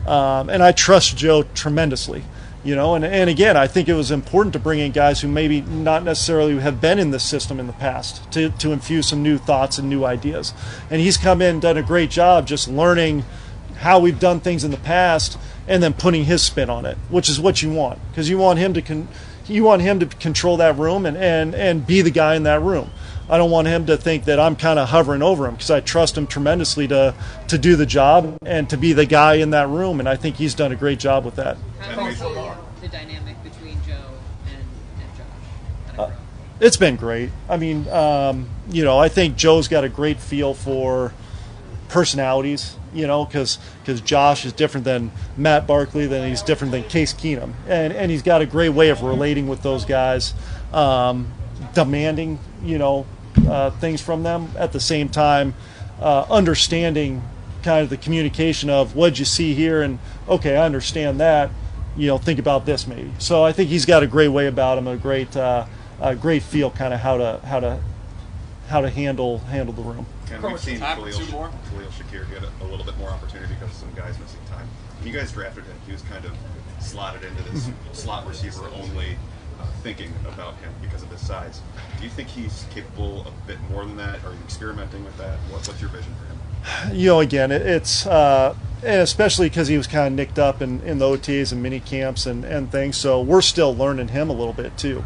um, 0.07 0.49
and 0.49 0.63
I 0.63 0.71
trust 0.71 1.17
Joe 1.17 1.43
tremendously. 1.53 2.23
You 2.61 2.75
know, 2.75 2.95
and, 2.95 3.05
and 3.05 3.29
again, 3.29 3.55
I 3.55 3.67
think 3.67 3.87
it 3.87 3.93
was 3.93 4.11
important 4.11 4.51
to 4.51 4.59
bring 4.59 4.79
in 4.79 4.91
guys 4.91 5.21
who 5.21 5.29
maybe 5.29 5.61
not 5.61 6.03
necessarily 6.03 6.59
have 6.59 6.81
been 6.81 6.99
in 6.99 7.11
this 7.11 7.23
system 7.23 7.57
in 7.57 7.67
the 7.67 7.73
past 7.73 8.29
to, 8.33 8.49
to 8.49 8.73
infuse 8.73 9.07
some 9.07 9.23
new 9.23 9.37
thoughts 9.37 9.77
and 9.77 9.89
new 9.89 10.03
ideas. 10.03 10.53
And 10.89 10.99
he's 10.99 11.15
come 11.15 11.41
in 11.41 11.61
done 11.61 11.77
a 11.77 11.81
great 11.81 12.09
job 12.09 12.47
just 12.47 12.67
learning 12.67 13.23
how 13.79 13.99
we've 13.99 14.19
done 14.19 14.39
things 14.39 14.63
in 14.63 14.71
the 14.71 14.77
past 14.77 15.37
and 15.67 15.81
then 15.83 15.93
putting 15.93 16.25
his 16.25 16.41
spin 16.41 16.69
on 16.69 16.85
it, 16.85 16.97
which 17.09 17.29
is 17.29 17.39
what 17.39 17.61
you 17.61 17.71
want 17.71 17.99
because 18.09 18.29
you 18.29 18.37
want 18.37 18.59
him 18.59 18.73
to 18.73 18.81
con- 18.81 19.07
you 19.47 19.63
want 19.63 19.81
him 19.81 19.99
to 19.99 20.05
control 20.05 20.57
that 20.57 20.77
room 20.77 21.05
and, 21.07 21.17
and, 21.17 21.55
and 21.55 21.87
be 21.87 22.01
the 22.01 22.11
guy 22.11 22.35
in 22.35 22.43
that 22.43 22.61
room. 22.61 22.91
I 23.27 23.37
don't 23.37 23.49
want 23.51 23.67
him 23.67 23.85
to 23.87 23.97
think 23.97 24.25
that 24.25 24.39
I'm 24.39 24.55
kind 24.55 24.77
of 24.79 24.89
hovering 24.89 25.21
over 25.23 25.47
him 25.47 25.53
because 25.55 25.71
I 25.71 25.79
trust 25.81 26.17
him 26.17 26.27
tremendously 26.27 26.87
to 26.87 27.13
to 27.47 27.57
do 27.57 27.75
the 27.75 27.85
job 27.85 28.37
and 28.45 28.69
to 28.69 28.77
be 28.77 28.93
the 28.93 29.05
guy 29.05 29.35
in 29.35 29.51
that 29.51 29.67
room, 29.69 29.99
and 29.99 30.09
I 30.09 30.15
think 30.15 30.35
he's 30.37 30.53
done 30.55 30.71
a 30.71 30.75
great 30.75 30.99
job 30.99 31.25
with 31.25 31.35
that. 31.35 31.57
How 31.79 31.95
do 31.95 32.05
you 32.09 32.13
see 32.13 32.51
the 32.81 32.87
dynamic 32.87 33.35
between 33.43 33.77
Joe 33.87 33.93
and, 34.47 34.63
and 34.99 35.97
Josh? 35.97 35.99
Uh, 35.99 36.11
It's 36.59 36.77
been 36.77 36.95
great. 36.95 37.29
I 37.47 37.57
mean, 37.57 37.87
um, 37.89 38.49
you 38.69 38.83
know, 38.83 38.97
I 38.97 39.09
think 39.09 39.35
Joe's 39.35 39.67
got 39.67 39.83
a 39.83 39.89
great 39.89 40.19
feel 40.19 40.53
for 40.55 41.13
personalities. 41.89 42.75
You 42.91 43.05
know, 43.05 43.23
because 43.25 43.59
because 43.81 44.01
Josh 44.01 44.45
is 44.45 44.53
different 44.53 44.83
than 44.83 45.11
Matt 45.37 45.67
Barkley, 45.67 46.07
then 46.07 46.27
he's 46.27 46.41
different 46.41 46.71
than 46.71 46.83
Case 46.83 47.13
Keenum, 47.13 47.53
and 47.67 47.93
and 47.93 48.09
he's 48.09 48.23
got 48.23 48.41
a 48.41 48.47
great 48.47 48.69
way 48.69 48.89
of 48.89 49.03
relating 49.03 49.47
with 49.47 49.61
those 49.61 49.85
guys, 49.85 50.33
um, 50.73 51.31
demanding 51.75 52.39
you 52.63 52.79
know 52.79 53.05
uh, 53.47 53.69
things 53.69 54.01
from 54.01 54.23
them 54.23 54.49
at 54.57 54.71
the 54.71 54.79
same 54.79 55.07
time, 55.07 55.53
uh, 56.01 56.25
understanding 56.31 57.21
kind 57.61 57.83
of 57.83 57.89
the 57.89 57.97
communication 57.97 58.69
of 58.69 58.95
what 58.95 59.19
you 59.19 59.25
see 59.25 59.53
here, 59.53 59.83
and 59.83 59.99
okay, 60.27 60.55
I 60.55 60.65
understand 60.65 61.19
that. 61.19 61.51
You 61.95 62.07
know, 62.07 62.17
think 62.17 62.39
about 62.39 62.65
this 62.65 62.87
maybe. 62.87 63.11
So 63.19 63.43
I 63.43 63.51
think 63.51 63.69
he's 63.69 63.85
got 63.85 64.03
a 64.03 64.07
great 64.07 64.29
way 64.29 64.47
about 64.47 64.77
him, 64.77 64.87
a 64.87 64.97
great 64.97 65.35
uh, 65.37 65.65
a 66.01 66.15
great 66.15 66.43
feel, 66.43 66.71
kind 66.71 66.93
of 66.93 66.99
how 67.01 67.17
to 67.17 67.39
how 67.45 67.59
to 67.59 67.79
how 68.67 68.81
to 68.81 68.89
handle 68.89 69.39
handle 69.39 69.73
the 69.73 69.81
room. 69.81 70.05
And 70.31 70.43
we've 70.43 70.59
seen 70.59 70.79
Khalil, 70.79 71.11
Khalil 71.11 71.89
Shakir 71.91 72.29
get 72.29 72.43
a, 72.43 72.63
a, 72.63 72.67
little 72.67 72.85
bit 72.85 72.97
more 72.97 73.09
opportunity 73.09 73.53
because 73.53 73.69
of 73.69 73.75
some 73.75 73.93
guys 73.95 74.17
missing 74.19 74.39
time. 74.49 74.67
When 74.99 75.07
you 75.07 75.17
guys 75.17 75.31
drafted 75.31 75.63
him, 75.65 75.75
he 75.85 75.91
was 75.91 76.01
kind 76.03 76.23
of 76.25 76.31
slotted 76.79 77.23
into 77.23 77.43
this 77.43 77.67
mm-hmm. 77.67 77.93
slot 77.93 78.27
receiver 78.27 78.67
only 78.75 79.17
uh, 79.59 79.65
thinking 79.81 80.13
about 80.27 80.55
him 80.57 80.71
because 80.81 81.03
of 81.03 81.09
his 81.09 81.25
size. 81.25 81.61
Do 81.97 82.03
you 82.03 82.09
think 82.09 82.27
he's 82.29 82.65
capable 82.71 83.21
of 83.21 83.27
a 83.27 83.47
bit 83.47 83.57
more 83.69 83.85
than 83.85 83.97
that? 83.97 84.23
Are 84.23 84.31
you 84.31 84.39
experimenting 84.43 85.03
with 85.03 85.17
that? 85.17 85.37
What, 85.49 85.67
what's 85.67 85.81
your 85.81 85.89
vision 85.89 86.13
for 86.15 86.25
him? 86.25 86.95
You 86.95 87.07
know, 87.07 87.19
again, 87.21 87.51
it, 87.51 87.61
it's 87.61 88.05
uh, 88.05 88.55
and 88.83 89.01
especially 89.01 89.49
because 89.49 89.67
he 89.67 89.77
was 89.77 89.87
kind 89.87 90.07
of 90.07 90.13
nicked 90.13 90.39
up 90.39 90.61
in, 90.61 90.81
in 90.81 90.99
the 90.99 91.05
OTAs 91.05 91.51
and 91.51 91.61
mini 91.61 91.79
camps 91.79 92.25
and, 92.25 92.45
and 92.45 92.71
things. 92.71 92.97
So 92.97 93.21
we're 93.21 93.41
still 93.41 93.75
learning 93.75 94.09
him 94.09 94.29
a 94.29 94.33
little 94.33 94.53
bit 94.53 94.77
too. 94.77 95.03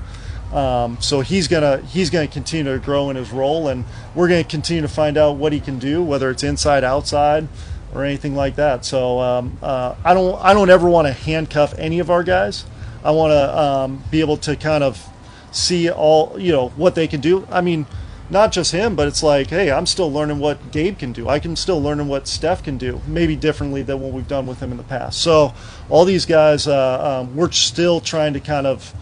Um, 0.54 1.02
so 1.02 1.22
he's 1.22 1.48
gonna 1.48 1.78
he's 1.80 2.10
gonna 2.10 2.28
continue 2.28 2.72
to 2.72 2.80
grow 2.80 3.10
in 3.10 3.16
his 3.16 3.32
role, 3.32 3.68
and 3.68 3.86
we're 4.13 4.28
gonna 4.28 4.44
continue 4.44 4.84
to 4.84 4.88
find 4.88 5.18
out 5.18 5.38
what 5.38 5.52
he 5.52 5.60
can 5.60 5.80
do, 5.80 6.04
whether 6.04 6.30
it's 6.30 6.44
inside, 6.44 6.84
outside, 6.84 7.48
or 7.94 8.04
anything 8.04 8.36
like 8.36 8.56
that. 8.56 8.86
So 8.86 9.20
um, 9.20 9.58
uh, 9.63 9.96
I 10.04 10.13
don't 10.13 10.39
I 10.44 10.54
don't 10.54 10.70
ever 10.70 10.88
want 10.88 11.08
to 11.08 11.13
handcuff 11.13 11.74
any 11.78 12.00
of 12.00 12.12
our 12.12 12.24
guys. 12.24 12.66
I 13.04 13.12
want 13.12 13.32
to 13.32 13.60
um, 13.60 14.04
be 14.12 14.20
able 14.20 14.38
to 14.38 14.56
kind 14.56 14.84
of 14.84 15.04
see 15.52 15.89
all 15.89 16.36
you 16.38 16.52
know 16.52 16.70
what 16.70 16.94
they 16.94 17.08
can 17.08 17.20
do. 17.20 17.48
I 17.50 17.62
mean, 17.62 17.88
not 18.30 18.52
just 18.52 18.72
him, 18.72 18.96
but 18.96 19.08
it's 19.08 19.24
like, 19.24 19.48
hey, 19.48 19.72
I'm 19.72 19.88
still 19.88 20.12
learning 20.12 20.39
what 20.39 20.72
Gabe 20.72 21.00
can 21.00 21.13
do. 21.13 21.30
I 21.30 21.39
can 21.39 21.56
still 21.56 21.82
learning 21.82 22.08
what 22.08 22.28
Steph 22.28 22.63
can 22.63 22.78
do, 22.78 23.02
maybe 23.08 23.36
differently 23.36 23.82
than 23.82 24.02
what 24.02 24.13
we've 24.13 24.28
done 24.28 24.46
with 24.46 24.60
him 24.60 24.72
in 24.72 24.78
the 24.78 24.84
past. 24.84 25.20
So 25.20 25.54
all 25.89 26.06
these 26.06 26.26
guys, 26.26 26.68
uh, 26.68 27.22
um, 27.22 27.36
we're 27.36 27.52
still 27.52 28.00
trying 28.00 28.34
to 28.34 28.39
kind 28.39 28.68
of 28.68 28.94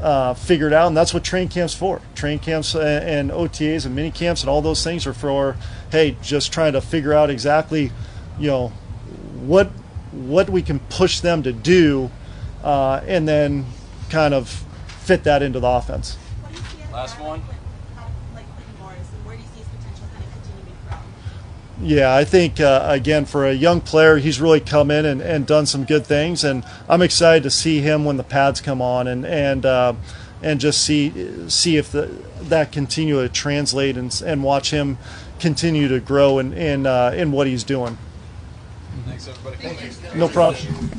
uh, 0.00 0.34
figured 0.34 0.72
out, 0.72 0.88
and 0.88 0.96
that's 0.96 1.12
what 1.12 1.24
train 1.24 1.48
camps 1.48 1.74
for. 1.74 2.00
Train 2.14 2.38
camps 2.38 2.74
and, 2.74 2.84
and 2.84 3.30
OTAs 3.30 3.86
and 3.86 3.94
mini 3.94 4.10
camps 4.10 4.42
and 4.42 4.50
all 4.50 4.62
those 4.62 4.82
things 4.84 5.06
are 5.06 5.12
for, 5.12 5.56
hey, 5.90 6.16
just 6.22 6.52
trying 6.52 6.72
to 6.72 6.80
figure 6.80 7.12
out 7.12 7.30
exactly, 7.30 7.90
you 8.38 8.46
know, 8.46 8.68
what 9.40 9.68
what 10.12 10.48
we 10.50 10.62
can 10.62 10.78
push 10.78 11.20
them 11.20 11.42
to 11.42 11.52
do, 11.52 12.10
uh, 12.64 13.00
and 13.06 13.28
then 13.28 13.66
kind 14.10 14.34
of 14.34 14.48
fit 15.00 15.24
that 15.24 15.42
into 15.42 15.60
the 15.60 15.68
offense. 15.68 16.16
Last 16.92 17.18
one. 17.20 17.42
Yeah, 21.80 22.12
I 22.12 22.24
think 22.24 22.60
uh, 22.60 22.82
again 22.88 23.24
for 23.24 23.46
a 23.46 23.52
young 23.52 23.80
player, 23.80 24.16
he's 24.16 24.40
really 24.40 24.60
come 24.60 24.90
in 24.90 25.06
and, 25.06 25.20
and 25.20 25.46
done 25.46 25.64
some 25.64 25.84
good 25.84 26.04
things, 26.04 26.42
and 26.42 26.64
I'm 26.88 27.02
excited 27.02 27.44
to 27.44 27.50
see 27.50 27.80
him 27.80 28.04
when 28.04 28.16
the 28.16 28.24
pads 28.24 28.60
come 28.60 28.82
on 28.82 29.06
and 29.06 29.24
and 29.24 29.64
uh, 29.64 29.94
and 30.42 30.58
just 30.58 30.82
see 30.82 31.48
see 31.48 31.76
if 31.76 31.92
the, 31.92 32.10
that 32.42 32.72
continue 32.72 33.22
to 33.22 33.28
translate 33.28 33.96
and 33.96 34.22
and 34.26 34.42
watch 34.42 34.72
him 34.72 34.98
continue 35.38 35.86
to 35.86 36.00
grow 36.00 36.40
in 36.40 36.52
in 36.52 36.84
uh, 36.84 37.12
in 37.14 37.30
what 37.30 37.46
he's 37.46 37.62
doing. 37.62 37.96
Thanks, 39.06 39.28
everybody. 39.28 39.56
Thank 39.56 39.82
you. 39.82 40.18
No 40.18 40.28
problem. 40.28 40.90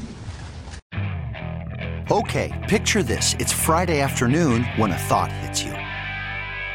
Okay, 2.10 2.66
picture 2.70 3.04
this: 3.04 3.36
it's 3.38 3.52
Friday 3.52 4.00
afternoon 4.00 4.64
when 4.78 4.92
a 4.92 4.98
thought 4.98 5.32
hits 5.32 5.62
you. 5.62 5.79